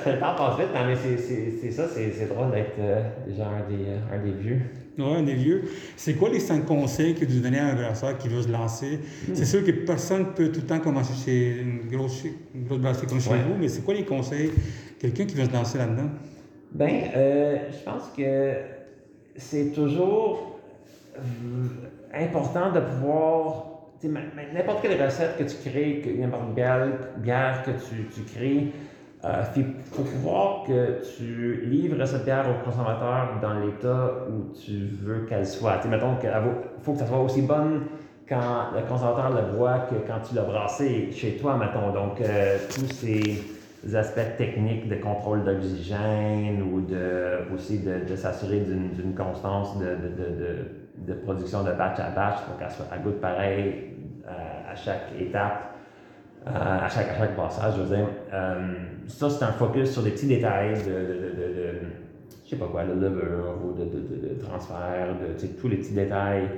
le 0.06 0.18
temps 0.18 0.34
passe 0.36 0.58
vite, 0.58 0.68
hein, 0.74 0.86
mais 0.86 0.96
c'est 0.96 1.70
ça, 1.70 1.84
c'est 1.88 2.28
drôle 2.28 2.50
d'être 2.50 2.78
euh, 2.78 3.02
déjà 3.26 3.44
un 3.44 3.70
des, 3.70 3.84
euh, 3.84 3.98
un 4.12 4.24
des 4.24 4.32
vieux. 4.32 4.60
Oui, 4.98 5.14
un 5.16 5.22
des 5.22 5.34
vieux. 5.34 5.62
C'est 5.96 6.14
quoi 6.14 6.30
les 6.30 6.40
cinq 6.40 6.66
conseils 6.66 7.14
que 7.14 7.24
vous 7.24 7.40
donnez 7.40 7.58
à 7.58 7.66
un 7.66 7.74
brasseur 7.74 8.16
qui 8.18 8.28
veut 8.28 8.42
se 8.42 8.50
lancer? 8.50 8.98
Hmm. 9.28 9.34
C'est 9.34 9.44
sûr 9.44 9.64
que 9.64 9.70
personne 9.70 10.20
ne 10.20 10.24
peut 10.32 10.50
tout 10.50 10.60
le 10.60 10.66
temps 10.66 10.80
commencer 10.80 11.14
chez 11.24 11.60
une 11.60 11.88
grosse, 11.88 12.24
une 12.54 12.64
grosse 12.64 12.78
brasserie 12.78 13.06
comme 13.06 13.20
chez 13.20 13.30
vous, 13.30 13.54
mais 13.58 13.68
c'est 13.68 13.82
quoi 13.82 13.94
les 13.94 14.04
conseils? 14.04 14.50
Quelqu'un 14.98 15.26
qui 15.26 15.34
veut 15.34 15.44
se 15.44 15.52
lancer 15.52 15.78
là-dedans? 15.78 16.10
Bien, 16.72 17.02
euh, 17.16 17.56
je 17.70 17.84
pense 17.84 18.10
que 18.16 18.54
c'est 19.36 19.72
toujours 19.72 20.58
euh, 21.16 21.20
important 22.12 22.72
de 22.72 22.80
pouvoir, 22.80 23.66
n'importe 24.52 24.82
quelle 24.82 25.02
recette 25.02 25.36
que 25.36 25.44
tu 25.44 25.68
crées, 25.68 26.16
n'importe 26.18 26.54
quelle 26.54 26.92
bière 27.18 27.62
que 27.64 27.70
tu, 27.70 28.08
tu 28.14 28.22
crées, 28.22 28.72
il 29.24 29.30
euh, 29.30 29.42
faut 29.90 30.02
pouvoir 30.02 30.64
que 30.64 31.00
tu 31.16 31.62
livres 31.64 32.04
cette 32.04 32.26
bière 32.26 32.44
au 32.46 32.62
consommateur 32.62 33.38
dans 33.40 33.58
l'état 33.58 34.26
où 34.28 34.52
tu 34.54 34.88
veux 35.02 35.24
qu'elle 35.24 35.46
soit. 35.46 35.78
T'sais, 35.78 35.88
mettons 35.88 36.16
qu'il 36.16 36.30
faut 36.82 36.92
que 36.92 36.98
ça 36.98 37.06
soit 37.06 37.20
aussi 37.20 37.40
bonne 37.40 37.86
quand 38.28 38.72
le 38.74 38.82
consommateur 38.82 39.30
le 39.30 39.56
voit 39.56 39.86
que 39.90 39.94
quand 40.06 40.20
tu 40.28 40.34
l'as 40.34 40.42
brassé 40.42 41.10
chez 41.12 41.36
toi, 41.36 41.56
mettons. 41.56 41.90
Donc, 41.92 42.20
euh, 42.20 42.58
tous 42.74 42.86
ces 42.86 43.42
aspects 43.92 44.36
techniques 44.38 44.88
de 44.88 44.96
contrôle 44.96 45.44
d'oxygène 45.44 46.62
ou 46.62 46.80
de, 46.80 47.52
aussi 47.54 47.80
de, 47.80 48.16
s'assurer 48.16 48.60
d'une 48.60 49.14
constance 49.14 49.78
de, 49.78 49.84
de 49.84 50.84
de 50.96 51.14
production 51.14 51.64
de 51.64 51.72
batch 51.72 51.98
à 52.00 52.10
batch 52.10 52.40
pour 52.46 52.58
qu'elle 52.58 52.70
soit 52.70 52.86
à 52.90 52.98
goût 52.98 53.12
pareil 53.12 53.94
euh, 54.26 54.72
à 54.72 54.74
chaque 54.74 55.08
étape, 55.18 55.74
euh, 56.46 56.50
à, 56.50 56.88
chaque, 56.88 57.10
à 57.10 57.18
chaque 57.18 57.36
passage, 57.36 57.74
je 57.76 57.82
veux 57.82 57.96
dire. 57.96 58.08
Euh, 58.32 58.74
ça, 59.06 59.28
c'est 59.30 59.44
un 59.44 59.52
focus 59.52 59.92
sur 59.92 60.02
des 60.02 60.10
petits 60.10 60.26
détails 60.26 60.74
de, 60.84 61.80
je 62.44 62.50
sais 62.50 62.56
pas 62.56 62.66
quoi, 62.66 62.84
de 62.84 62.92
levure 62.92 63.56
ou 63.64 63.72
de, 63.72 64.42
transfert, 64.42 65.14
de 65.20 65.46
tous 65.60 65.68
les 65.68 65.76
petits 65.76 65.94
détails 65.94 66.48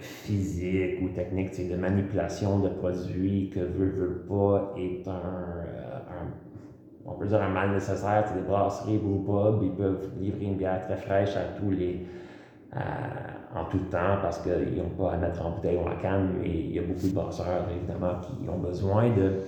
physiques 0.00 1.00
ou 1.02 1.08
techniques, 1.08 1.68
de 1.68 1.76
manipulation 1.76 2.60
de 2.60 2.68
produits 2.68 3.50
que 3.52 3.60
veut, 3.60 3.90
veut 3.90 4.24
pas 4.28 4.74
est 4.78 5.06
un, 5.08 5.64
on 7.04 7.12
peut 7.14 7.26
dire 7.26 7.42
un 7.42 7.48
mal 7.48 7.72
nécessaire. 7.72 8.32
Des 8.34 8.42
brasseries 8.42 8.98
ou 8.98 9.24
pubs, 9.24 9.62
ils 9.62 9.74
peuvent 9.74 10.10
livrer 10.20 10.44
une 10.44 10.56
bière 10.56 10.84
très 10.86 10.96
fraîche 10.96 11.36
à 11.36 11.58
tous 11.58 11.70
les 11.70 12.00
en 13.54 13.64
tout 13.70 13.78
temps 13.90 14.18
parce 14.22 14.38
qu'ils 14.38 14.76
n'ont 14.76 14.90
pas 14.90 15.12
à 15.12 15.16
mettre 15.16 15.44
en 15.44 15.50
bouteille 15.50 15.76
ou 15.76 15.88
en 15.88 15.96
canne, 16.00 16.34
mais 16.40 16.48
il 16.48 16.72
y 16.72 16.78
a 16.78 16.82
beaucoup 16.82 17.08
de 17.08 17.14
brasseurs, 17.14 17.64
évidemment, 17.74 18.20
qui 18.20 18.48
ont 18.48 18.58
besoin 18.58 19.10
de, 19.10 19.40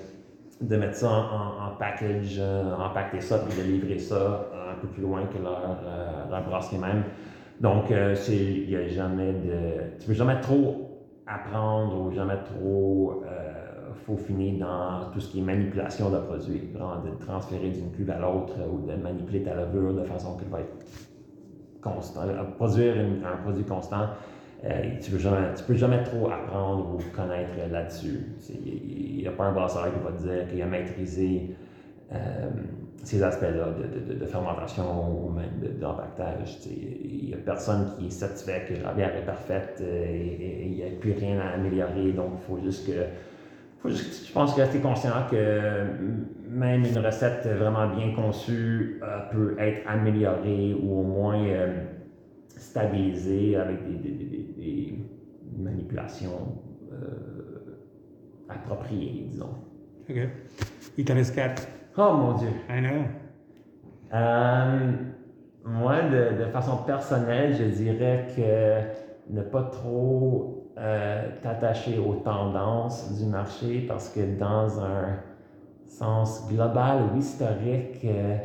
de 0.61 0.77
mettre 0.77 0.97
ça 0.97 1.11
en, 1.11 1.77
package, 1.79 2.37
euh, 2.39 2.75
empaqueter 2.77 3.21
ça, 3.21 3.39
puis 3.39 3.57
de 3.59 3.63
livrer 3.63 3.99
ça 3.99 4.47
un 4.71 4.81
peu 4.81 4.89
plus 4.89 5.03
loin 5.03 5.23
que 5.27 5.37
euh, 5.39 6.31
leur 6.31 6.45
brasserie 6.45 6.79
même. 6.79 7.05
Donc, 7.61 7.91
euh, 7.91 8.17
il 8.29 8.69
n'y 8.69 8.77
a 8.77 8.89
jamais 8.89 9.33
de. 9.33 9.99
Tu 9.99 10.09
peux 10.09 10.15
jamais 10.15 10.41
trop 10.41 10.89
apprendre 11.27 12.01
ou 12.01 12.13
jamais 12.13 12.39
trop 12.45 13.23
faut 14.07 14.17
finir 14.17 14.67
dans 14.67 15.11
tout 15.13 15.21
ce 15.21 15.31
qui 15.31 15.41
est 15.41 15.43
manipulation 15.43 16.11
de 16.11 16.19
produits, 16.19 16.69
vraiment 16.73 17.03
de 17.03 17.11
transférer 17.25 17.71
d'une 17.71 17.91
cuve 17.93 18.11
à 18.11 18.19
l'autre 18.19 18.55
ou 18.71 18.87
de 18.87 18.95
manipuler 18.97 19.43
ta 19.43 19.55
levure 19.55 19.95
de 19.95 20.05
façon 20.05 20.37
qu'elle 20.37 20.49
va 20.49 20.61
être 20.61 20.87
constant, 21.81 22.23
produire 22.57 22.95
un 23.25 23.37
produit 23.43 23.65
constant, 23.65 24.09
euh, 24.65 24.83
tu 25.01 25.13
ne 25.13 25.17
peux, 25.17 25.65
peux, 25.67 25.75
jamais 25.75 26.03
trop 26.03 26.31
apprendre 26.31 26.95
ou 26.95 27.17
connaître 27.17 27.53
là-dessus. 27.71 28.27
Il 28.51 29.23
n'y 29.23 29.27
a 29.27 29.33
pas 29.33 29.45
un 29.45 29.53
brasseur 29.53 29.89
qui 29.93 30.01
va 30.05 30.13
te 30.13 30.23
dire 30.23 30.49
qu'il 30.49 30.61
a 30.61 30.67
maîtrisé 30.67 31.57
euh, 32.13 32.51
ces 33.03 33.23
aspects-là 33.23 33.69
de, 33.71 34.15
de, 34.15 34.27
fermentation 34.27 35.27
ou 35.27 35.31
même 35.31 35.79
d'empaquetage. 35.81 36.59
Il 36.67 37.29
n'y 37.29 37.35
a 37.35 37.39
personne 37.39 37.93
qui 37.99 38.07
est 38.07 38.11
satisfait 38.11 38.67
que 38.69 38.83
la 38.83 38.93
bière 38.93 39.17
est 39.17 39.25
parfaite 39.25 39.79
euh, 39.81 40.05
et 40.05 40.67
il 40.67 40.73
n'y 40.73 40.83
a 40.83 40.91
plus 41.01 41.13
rien 41.13 41.41
à 41.41 41.55
améliorer. 41.55 42.13
Donc, 42.13 42.33
il 42.37 42.47
faut 42.47 42.63
juste 42.63 42.87
que 42.87 42.93
faut 43.83 43.89
juste, 43.89 44.29
je 44.29 44.33
pense, 44.33 44.55
rester 44.55 44.79
conscient 44.79 45.27
que 45.31 45.87
même 46.49 46.85
une 46.85 46.99
recette 46.99 47.47
vraiment 47.47 47.89
bien 47.95 48.13
conçue 48.15 49.01
euh, 49.03 49.21
peut 49.33 49.57
être 49.59 49.89
améliorée 49.89 50.75
ou 50.75 51.01
au 51.01 51.03
moins 51.03 51.43
euh, 51.43 51.85
stabilisée 52.49 53.57
avec 53.57 53.79
des, 54.03 54.99
manipulations 55.59 56.63
euh, 56.93 57.77
appropriées, 58.49 59.27
disons. 59.31 59.55
OK. 60.09 60.17
Il. 60.97 61.05
Oh 62.03 62.15
mon 62.15 62.33
Dieu. 62.33 62.49
I 62.71 62.81
know. 62.81 63.05
moi, 65.65 66.01
de, 66.03 66.45
de, 66.45 66.51
façon 66.51 66.79
personnelle, 66.79 67.55
je 67.55 67.65
dirais 67.65 68.27
que 68.35 69.35
ne 69.35 69.43
pas 69.43 69.65
trop 69.65 70.65
t'attacher 71.43 71.99
aux 71.99 72.15
tendances 72.15 73.13
du 73.19 73.27
marché 73.27 73.85
parce 73.87 74.09
que 74.09 74.21
dans 74.39 74.81
un 74.81 75.19
sens 75.87 76.47
global 76.49 77.11
ou 77.13 77.19
historique, 77.19 78.03
euh, 78.05 78.37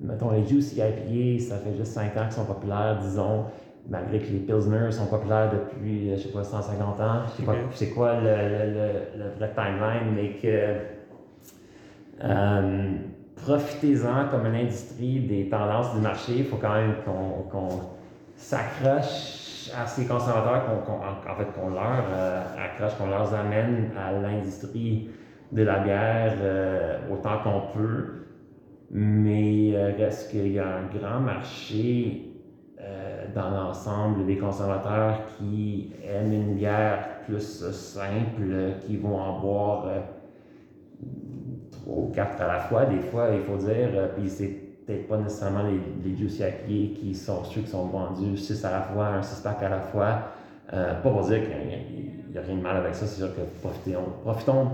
mettons 0.00 0.30
les 0.30 0.46
Juicy 0.46 0.76
IPA, 0.76 1.42
ça 1.42 1.56
fait 1.56 1.74
juste 1.76 1.92
5 1.92 2.16
ans 2.16 2.24
qu'ils 2.24 2.32
sont 2.32 2.44
populaires, 2.44 2.98
disons, 3.02 3.46
malgré 3.88 4.20
que 4.20 4.30
les 4.30 4.38
Pilsner 4.38 4.92
sont 4.92 5.06
populaires 5.06 5.50
depuis, 5.50 6.10
euh, 6.10 6.16
je 6.16 6.22
sais 6.22 6.32
pas, 6.32 6.44
150 6.44 7.00
ans. 7.00 7.22
Je 7.26 7.40
sais 7.40 7.42
pas 7.42 7.54
c'est 7.72 7.90
quoi 7.90 8.14
le, 8.14 8.22
le, 8.22 9.24
le, 9.24 9.30
vrai 9.36 9.50
timeline, 9.54 10.14
mais 10.14 10.34
que 10.40 11.01
euh, 12.22 12.92
profitez-en 13.36 14.28
comme 14.30 14.46
une 14.46 14.54
industrie 14.54 15.20
des 15.20 15.48
tendances 15.48 15.94
du 15.94 16.00
marché. 16.00 16.38
Il 16.38 16.44
faut 16.44 16.56
quand 16.56 16.74
même 16.74 16.94
qu'on 17.04 17.80
s'accroche 18.36 19.70
à 19.76 19.86
ces 19.86 20.06
consommateurs, 20.06 20.64
qu'on, 20.84 20.92
en 20.92 21.36
fait, 21.36 21.52
qu'on 21.52 21.70
leur 21.70 22.04
accroche, 22.58 22.96
qu'on 22.98 23.08
leur 23.08 23.32
amène 23.34 23.90
à 23.96 24.12
l'industrie 24.12 25.08
de 25.52 25.62
la 25.62 25.80
bière 25.80 26.34
euh, 26.40 26.98
autant 27.10 27.38
qu'on 27.44 27.78
peut, 27.78 28.26
mais 28.90 29.72
euh, 29.74 29.92
reste 29.98 30.30
qu'il 30.30 30.52
y 30.52 30.58
a 30.58 30.66
un 30.66 30.86
grand 30.86 31.20
marché 31.20 32.32
euh, 32.80 33.26
dans 33.34 33.50
l'ensemble 33.50 34.26
des 34.26 34.38
consommateurs 34.38 35.20
qui 35.36 35.92
aiment 36.04 36.32
une 36.32 36.54
bière 36.54 37.20
plus 37.26 37.64
simple, 37.70 38.74
qui 38.80 38.96
vont 38.96 39.18
en 39.18 39.40
boire 39.40 39.86
ou 41.86 42.10
quatre 42.14 42.40
à 42.40 42.46
la 42.46 42.60
fois, 42.60 42.86
des 42.86 43.00
fois, 43.00 43.28
il 43.32 43.42
faut 43.42 43.56
dire, 43.56 43.88
puis 44.16 44.28
c'est 44.28 44.48
peut-être 44.86 45.08
pas 45.08 45.18
nécessairement 45.18 45.64
les, 45.64 45.80
les 46.10 46.16
juicy 46.16 46.94
qui 46.98 47.14
sont 47.14 47.44
ceux 47.44 47.60
qui 47.60 47.68
sont 47.68 47.86
vendus 47.86 48.36
6 48.36 48.64
à 48.64 48.70
la 48.70 48.80
fois, 48.82 49.08
un 49.08 49.22
6 49.22 49.40
pack 49.40 49.62
à 49.62 49.68
la 49.68 49.80
fois. 49.80 50.18
pas 50.70 50.94
pour 51.02 51.20
dire 51.22 51.40
qu'il 51.42 51.56
n'y 52.30 52.38
a, 52.38 52.40
rien 52.40 52.56
de 52.56 52.62
mal 52.62 52.76
avec 52.76 52.94
ça, 52.94 53.06
c'est 53.06 53.20
sûr 53.20 53.34
que 53.34 53.40
profitons, 53.60 54.04
profitons 54.22 54.68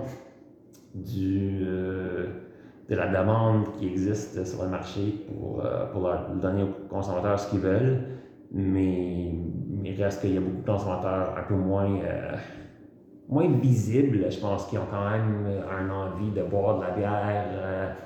du, 0.94 1.60
euh, 1.66 2.26
de 2.88 2.94
la 2.94 3.08
demande 3.08 3.66
qui 3.78 3.86
existe 3.86 4.44
sur 4.44 4.62
le 4.62 4.68
marché 4.68 5.26
pour, 5.28 5.64
euh, 5.64 5.86
pour 5.92 6.02
leur 6.02 6.30
donner 6.30 6.62
aux 6.62 6.88
consommateurs 6.88 7.38
ce 7.38 7.50
qu'ils 7.50 7.60
veulent. 7.60 8.00
Mais, 8.52 9.32
il 9.84 10.02
reste 10.02 10.20
qu'il 10.20 10.34
y 10.34 10.36
a 10.36 10.40
beaucoup 10.40 10.60
de 10.60 10.66
consommateurs 10.66 11.34
un 11.38 11.42
peu 11.42 11.54
moins, 11.54 11.88
euh, 12.02 12.36
moins 13.28 13.48
visibles, 13.48 14.30
je 14.30 14.38
pense, 14.38 14.66
qui 14.66 14.78
ont 14.78 14.86
quand 14.90 15.10
même 15.10 15.46
un 15.70 15.90
envie 15.90 16.30
de 16.30 16.42
boire 16.42 16.78
de 16.78 16.84
la 16.84 16.90
bière 16.90 17.96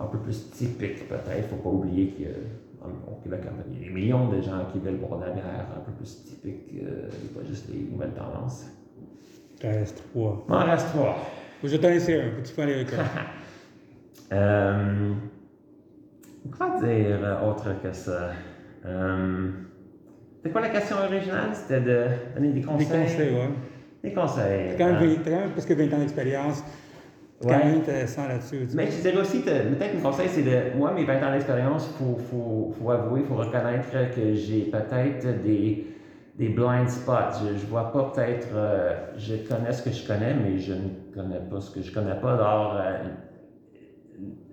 un 0.00 0.06
peu 0.06 0.18
plus 0.18 0.50
typique, 0.50 1.08
peut-être. 1.08 1.30
Il 1.36 1.42
ne 1.42 1.48
faut 1.48 1.56
pas 1.56 1.68
oublier 1.68 2.08
qu'il 2.08 2.24
y 2.24 2.28
a 2.28 3.38
des 3.80 3.90
millions 3.90 4.28
de 4.28 4.40
gens 4.42 4.66
qui 4.72 4.78
veulent 4.80 4.96
boire 4.96 5.20
de 5.20 5.26
la 5.26 5.30
bière 5.32 5.66
un 5.76 5.80
peu 5.80 5.92
plus 5.92 6.24
typique, 6.24 6.74
et 6.74 7.28
pas 7.34 7.46
juste 7.46 7.68
les 7.72 7.90
nouvelles 7.90 8.12
tendances. 8.12 8.66
Il 9.62 9.68
reste 9.68 10.02
trois. 10.10 10.44
Il 10.48 10.54
reste 10.54 10.88
trois. 10.88 11.16
Je 11.64 11.76
t'en 11.76 11.88
laisser 11.88 12.20
un, 12.20 12.40
petit 12.42 12.52
peu 12.52 12.62
aller 12.62 12.74
avec 12.74 12.88
euh, 14.32 15.12
Quoi 16.56 16.80
dire 16.82 17.38
autre 17.46 17.80
que 17.80 17.92
ça? 17.92 18.30
Euh, 18.84 19.50
C'était 20.36 20.50
quoi 20.50 20.60
la 20.62 20.70
question 20.70 20.96
originale? 20.96 21.50
C'était 21.52 21.80
de 21.80 22.06
donner 22.34 22.52
des 22.52 22.62
conseils? 22.62 22.86
Des 22.86 22.92
conseils, 22.92 23.30
oui. 23.32 23.54
Des 24.02 24.12
conseils. 24.12 24.74
T'as 24.76 24.84
quand, 24.84 25.00
même, 25.00 25.16
quand 25.24 25.30
même 25.30 25.50
presque 25.50 25.70
20 25.70 25.94
ans 25.94 25.98
d'expérience. 25.98 26.64
C'est 27.40 27.48
quand 27.48 27.58
même 27.58 27.78
intéressant 27.78 28.28
là-dessus. 28.28 28.68
Mais 28.74 28.86
je 28.90 29.00
dirais 29.00 29.20
aussi, 29.20 29.40
peut-être 29.40 29.94
mon 29.94 30.10
conseil, 30.10 30.28
c'est 30.28 30.42
de. 30.42 30.76
Moi, 30.76 30.92
mes 30.92 31.04
20 31.04 31.26
ans 31.26 31.32
d'expérience, 31.32 31.88
il 31.90 31.98
faut, 31.98 32.16
faut, 32.16 32.74
faut 32.78 32.90
avouer, 32.90 33.20
il 33.20 33.26
faut 33.26 33.34
reconnaître 33.34 33.90
que 34.14 34.34
j'ai 34.34 34.70
peut-être 34.70 35.42
des 35.42 35.86
des 36.38 36.48
blind 36.48 36.88
spots. 36.88 37.40
Je, 37.42 37.58
je 37.58 37.66
vois 37.66 37.92
pas 37.92 38.12
peut-être, 38.14 38.48
euh, 38.54 38.94
je 39.16 39.36
connais 39.36 39.72
ce 39.72 39.82
que 39.82 39.90
je 39.90 40.06
connais, 40.06 40.34
mais 40.34 40.58
je 40.58 40.72
ne 40.72 40.88
connais 41.14 41.40
pas 41.40 41.60
ce 41.60 41.70
que 41.70 41.82
je 41.82 41.92
connais 41.92 42.14
pas. 42.14 42.34
Alors, 42.34 42.76
euh, 42.76 42.98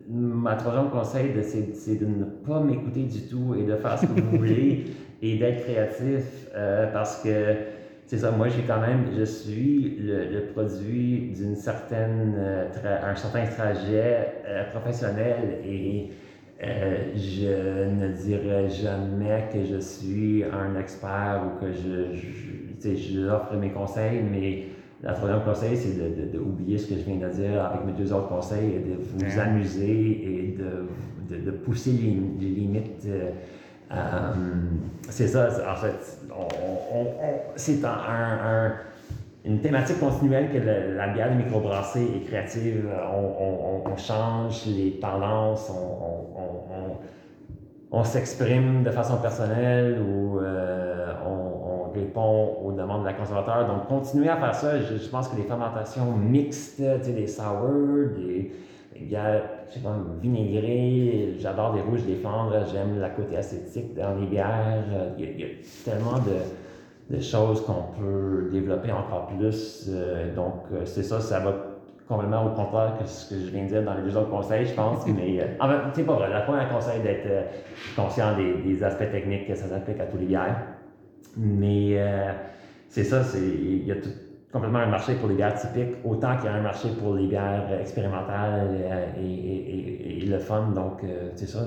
ma 0.10 0.56
troisième 0.56 0.90
conseil, 0.90 1.32
c'est 1.74 1.96
de 1.96 2.06
ne 2.06 2.26
pas 2.26 2.60
m'écouter 2.60 3.04
du 3.04 3.22
tout 3.22 3.56
et 3.56 3.64
de 3.64 3.76
faire 3.76 3.98
ce 3.98 4.06
que 4.06 4.20
vous 4.20 4.38
voulez 4.38 4.86
et 5.22 5.38
d'être 5.38 5.64
créatif 5.64 6.48
euh, 6.56 6.92
parce 6.92 7.22
que 7.24 7.56
c'est 8.10 8.18
ça, 8.18 8.32
moi 8.32 8.48
j'ai 8.48 8.64
quand 8.64 8.82
même, 8.82 9.12
je 9.16 9.24
suis 9.24 10.00
le, 10.00 10.48
produit 10.52 11.32
d'une 11.38 11.56
certaine, 11.56 12.36
un 12.84 13.16
certain 13.16 13.46
trajet 13.46 14.34
professionnel 14.72 15.60
et 15.64 16.10
euh, 16.64 17.14
je 17.16 17.88
ne 17.88 18.12
dirais 18.12 18.68
jamais 18.68 19.48
que 19.54 19.64
je 19.64 19.78
suis 19.78 20.44
un 20.44 20.78
expert 20.80 21.44
ou 21.46 21.64
que 21.64 21.72
je, 21.72 22.16
je, 22.16 22.96
je 22.96 23.30
offre 23.30 23.56
mes 23.56 23.70
conseils, 23.70 24.24
mais 24.24 24.64
la 25.02 25.14
troisième 25.14 25.44
conseil, 25.44 25.78
c'est 25.78 26.32
d'oublier 26.32 26.78
de, 26.78 26.82
ce 26.82 26.88
que 26.88 26.96
je 26.96 27.06
viens 27.06 27.28
de 27.28 27.32
dire 27.32 27.64
avec 27.64 27.86
mes 27.86 27.94
deux 27.94 28.12
autres 28.12 28.28
conseils 28.28 28.72
et 28.76 28.80
de 28.80 28.96
vous 28.98 29.40
amuser 29.40 29.92
et 29.92 30.58
de, 30.58 31.38
de, 31.38 31.52
pousser 31.52 31.92
les, 31.92 32.50
limites. 32.50 33.06
Euh, 33.08 33.30
euh, 33.92 33.96
c'est 35.10 35.28
ça, 35.28 35.50
en 35.72 35.76
fait, 35.76 36.20
c'est 37.56 37.84
un, 37.84 37.90
un 37.90 38.72
une 39.46 39.60
thématique 39.62 40.00
continuelle 40.00 40.52
que 40.52 40.58
la 40.96 41.08
bière 41.08 41.32
de 41.32 41.38
microbrassée 41.38 42.04
est 42.04 42.28
créative. 42.28 42.88
On, 43.14 43.96
change 43.98 44.66
les 44.68 45.00
tendances, 45.00 45.72
on, 47.92 48.04
s'exprime 48.04 48.84
de 48.84 48.92
façon 48.92 49.18
personnelle 49.18 50.00
ou 50.02 50.40
euh, 50.40 51.14
on, 51.26 51.92
répond 51.92 52.58
aux 52.64 52.72
demandes 52.72 53.02
de 53.02 53.08
la 53.08 53.14
consommateur. 53.14 53.68
Donc, 53.68 53.88
continuez 53.88 54.30
à 54.30 54.38
faire 54.38 54.54
ça. 54.54 54.80
Je, 54.80 55.10
pense 55.10 55.28
que 55.28 55.36
les 55.36 55.44
fermentations 55.44 56.16
mixtes, 56.16 56.80
des 56.80 57.28
sour, 57.28 57.68
des, 58.16 58.52
bières, 59.06 59.44
je 59.70 59.76
sais 59.76 59.80
pas, 59.80 59.96
vinaigrées, 60.22 61.36
j'adore 61.40 61.74
des 61.74 61.82
rouges, 61.82 62.04
des 62.04 62.16
flandres, 62.16 62.54
j'aime 62.72 63.00
la 63.00 63.10
côté 63.10 63.38
acétique 63.38 63.96
dans 63.96 64.16
les 64.20 64.28
bières. 64.28 64.84
il 65.18 65.40
y 65.40 65.44
a 65.44 65.48
tellement 65.86 66.18
de 66.20 67.22
choses 67.22 67.66
qu'on 67.66 67.86
peut 68.00 68.50
développer 68.52 68.92
encore 68.92 69.28
plus. 69.28 69.88
Euh, 69.90 70.34
donc, 70.36 70.64
euh, 70.72 70.86
c'est 70.86 71.04
ça, 71.04 71.20
ça 71.20 71.40
va 71.40 71.56
complètement 72.08 72.46
au 72.46 72.56
contraire 72.56 72.96
que 73.00 73.08
ce 73.08 73.30
que 73.30 73.40
je 73.40 73.52
viens 73.52 73.64
de 73.64 73.70
dire 73.70 73.84
dans 73.84 73.94
les 73.96 74.04
deux 74.04 74.16
autres 74.18 74.30
conseils, 74.30 74.66
je 74.66 74.74
pense. 74.74 75.06
mais 75.08 75.40
euh, 75.42 75.46
en 75.60 75.70
fait, 75.70 75.76
c'est 75.94 76.06
pas 76.06 76.14
vrai. 76.14 76.30
La 76.30 76.42
première 76.42 76.70
conseil 76.70 77.02
d'être 77.02 77.28
conscient 77.96 78.36
des, 78.38 78.84
aspects 78.84 79.12
techniques 79.12 79.48
que 79.48 79.56
ça 79.56 79.68
s'applique 79.68 80.00
à 80.00 80.06
tous 80.06 80.18
les 80.18 80.26
bières. 80.26 80.58
Mais 81.38 81.98
c'est 82.88 83.04
ça, 83.04 83.22
il 83.36 83.86
y 83.86 83.92
a 83.92 83.96
complètement 84.52 84.80
un 84.80 84.88
marché 84.88 85.16
pour 85.16 85.30
les 85.30 85.36
bières 85.36 85.56
typiques, 85.56 85.96
autant 86.04 86.36
qu'il 86.38 86.46
y 86.46 86.48
a 86.50 86.56
un 86.56 86.62
marché 86.62 86.90
pour 87.00 87.16
les 87.16 87.28
bières 87.28 87.80
expérimentales 87.80 88.76
et, 89.22 90.26
le 90.26 90.38
fun. 90.38 90.72
Donc, 90.76 91.04
c'est 91.36 91.48
ça, 91.48 91.66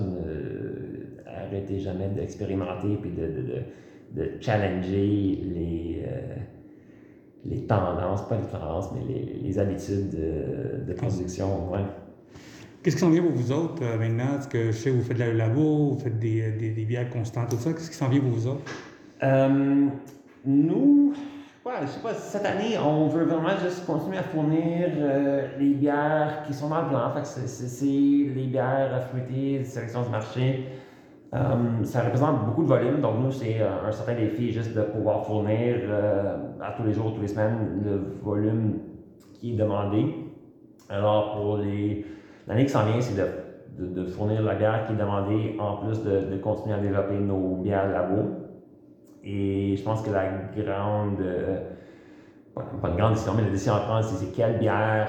arrêtez 1.27 1.81
jamais 1.81 2.09
d'expérimenter 2.09 2.97
et 3.05 3.09
de 3.09 3.63
de 4.15 4.33
challenger 4.41 5.39
les, 5.43 6.03
euh, 6.07 6.35
les 7.45 7.67
tendances, 7.67 8.29
pas 8.29 8.37
les 8.37 8.47
tendances, 8.47 8.91
mais 8.93 9.13
les, 9.13 9.41
les 9.43 9.59
habitudes 9.59 10.11
de, 10.11 10.85
de 10.87 10.93
production. 10.95 11.73
Ouais. 11.73 11.81
Qu'est-ce 12.83 12.97
qui 12.97 13.01
s'en 13.01 13.11
vient 13.11 13.23
pour 13.23 13.33
vous 13.33 13.53
autres 13.53 13.83
euh, 13.83 13.99
maintenant? 13.99 14.39
Est-ce 14.39 14.49
que 14.49 14.67
je 14.67 14.73
sais, 14.73 14.91
vous 14.91 15.03
faites 15.03 15.17
de 15.17 15.25
la 15.25 15.33
labo, 15.33 15.91
vous 15.91 15.99
faites 15.99 16.19
des, 16.19 16.53
des, 16.53 16.71
des 16.71 16.85
bières 16.85 17.09
constantes, 17.11 17.51
tout 17.51 17.57
ça. 17.57 17.73
Qu'est-ce 17.73 17.91
qui 17.91 17.97
s'en 17.97 18.09
vient 18.09 18.21
pour 18.21 18.31
vous 18.31 18.47
autres? 18.47 18.65
Euh, 19.23 19.87
nous, 20.45 21.15
ouais, 21.65 21.73
je 21.83 21.87
sais 21.87 22.01
pas, 22.01 22.15
cette 22.15 22.45
année, 22.45 22.79
on 22.79 23.09
veut 23.09 23.25
vraiment 23.25 23.57
juste 23.63 23.87
continuer 23.87 24.19
à 24.19 24.23
fournir 24.23 24.89
les 25.59 25.75
bières 25.75 26.43
qui 26.47 26.55
sont 26.55 26.69
dans 26.69 26.83
le 26.83 26.89
plan. 26.89 27.13
C'est 27.23 27.75
les 28.07 28.47
bières 28.47 29.09
fruitées, 29.09 29.65
sélection 29.65 30.03
du 30.03 30.11
marché. 30.11 30.69
Euh, 31.35 31.83
ça 31.85 32.03
représente 32.03 32.45
beaucoup 32.45 32.63
de 32.63 32.69
volume, 32.69 33.01
donc 33.01 33.15
nous, 33.19 33.33
c'est 33.33 33.63
euh, 33.63 33.89
un 33.89 33.91
certain 33.91 34.15
défi 34.15 34.53
juste 34.53 34.75
de 34.75 34.83
pouvoir 34.83 35.25
fournir 35.25 35.77
euh, 35.85 36.37
à 36.61 36.73
tous 36.73 36.83
les 36.83 36.93
jours, 36.93 37.13
toutes 37.13 37.23
les 37.23 37.29
semaines, 37.29 37.81
le 37.83 38.19
volume 38.23 38.81
qui 39.33 39.55
est 39.55 39.57
demandé. 39.57 40.15
Alors, 40.91 41.35
pour 41.35 41.57
l'année 41.57 42.67
qui 42.67 42.69
s'en 42.69 42.85
vient, 42.85 43.01
c'est 43.01 43.17
de, 43.17 43.87
de, 43.87 44.05
fournir 44.05 44.43
la 44.43 44.57
bière 44.57 44.85
qui 44.87 44.93
est 44.93 44.97
demandée, 44.97 45.57
en 45.59 45.77
plus 45.77 46.03
de, 46.03 46.37
continuer 46.37 46.75
à 46.75 46.79
développer 46.81 47.15
nos 47.15 47.57
bières 47.57 47.89
labo. 47.91 48.52
Et 49.25 49.77
je 49.77 49.83
pense 49.83 50.03
que 50.03 50.11
la 50.11 50.25
grande, 50.57 51.23
pas, 52.55 52.89
une 52.89 52.97
grande 52.97 53.13
décision, 53.13 53.35
mais 53.35 53.43
la 53.43 53.51
décision 53.51 53.75
à 53.75 53.81
prendre, 53.81 54.05
c'est 54.05 54.33
quelle 54.33 54.59
bière 54.59 55.09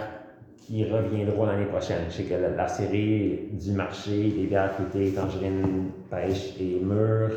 qui 0.57 0.85
reviendront 0.85 1.45
l'année 1.45 1.65
prochaine. 1.65 2.03
Je 2.09 2.13
sais 2.13 2.23
que 2.23 2.35
la, 2.35 2.67
série 2.67 3.49
du 3.51 3.71
marché 3.73 4.29
des 4.29 4.45
bières 4.45 4.71
fruitées, 4.71 5.11
tangerine, 5.11 5.89
pêche 6.09 6.53
et 6.59 6.79
mûres 6.81 7.31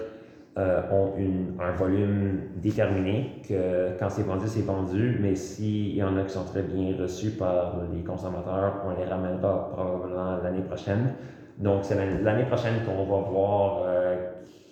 euh, 0.59 0.81
ont 0.93 1.13
un 1.61 1.73
volume 1.73 2.41
déterminé 2.57 3.43
que 3.47 3.99
quand 3.99 4.09
c'est 4.09 4.23
vendu, 4.23 4.47
c'est 4.47 4.65
vendu, 4.65 5.19
mais 5.21 5.35
s'il 5.35 5.97
y 5.97 6.03
en 6.03 6.17
a 6.17 6.23
qui 6.23 6.33
sont 6.33 6.45
très 6.45 6.63
bien 6.63 6.95
reçus 6.99 7.31
par 7.31 7.77
les 7.93 8.03
consommateurs, 8.03 8.83
on 8.87 8.99
les 8.99 9.07
ramènera 9.07 9.71
probablement 9.73 10.39
l'année 10.43 10.63
prochaine. 10.63 11.15
Donc, 11.59 11.85
c'est 11.85 11.97
l'année 12.23 12.45
prochaine 12.45 12.75
qu'on 12.87 13.05
va 13.05 13.29
voir 13.29 13.83
euh, 13.87 14.17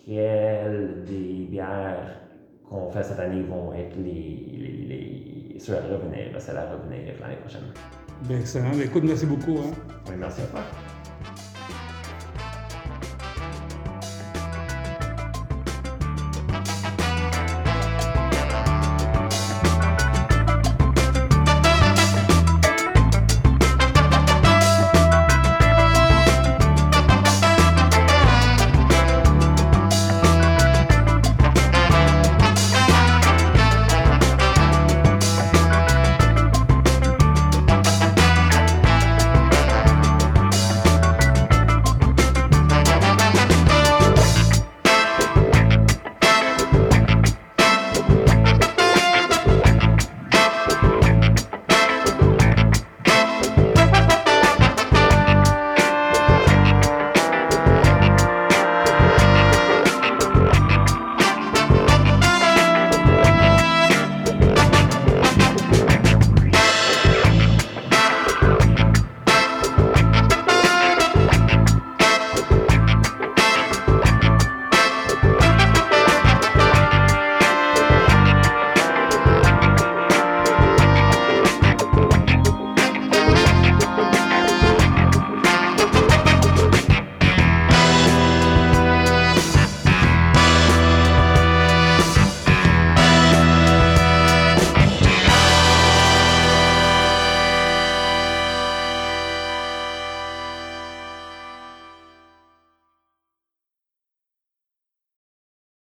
quelles 0.07 1.05
des 1.05 1.47
bières 1.51 2.21
qu'on 2.69 2.91
fait 2.91 3.03
cette 3.03 3.21
année 3.21 3.43
vont 3.43 3.73
être 3.73 3.97
les, 3.97 4.53
les, 4.57 5.53
les, 5.53 5.59
sur 5.59 5.75
à 5.75 5.79
revenir, 5.79 6.41
celles 6.41 6.57
à 6.57 6.71
revenir 6.73 7.15
l'année 7.21 7.37
prochaine. 7.37 7.73
Bien, 8.23 8.39
excellent. 8.39 8.73
Écoute, 8.83 9.05
merci 9.05 9.27
beaucoup. 9.27 9.59
Hein. 9.59 9.73
Oui, 10.09 10.15
merci 10.19 10.43
à 10.43 10.47
toi. 10.47 10.61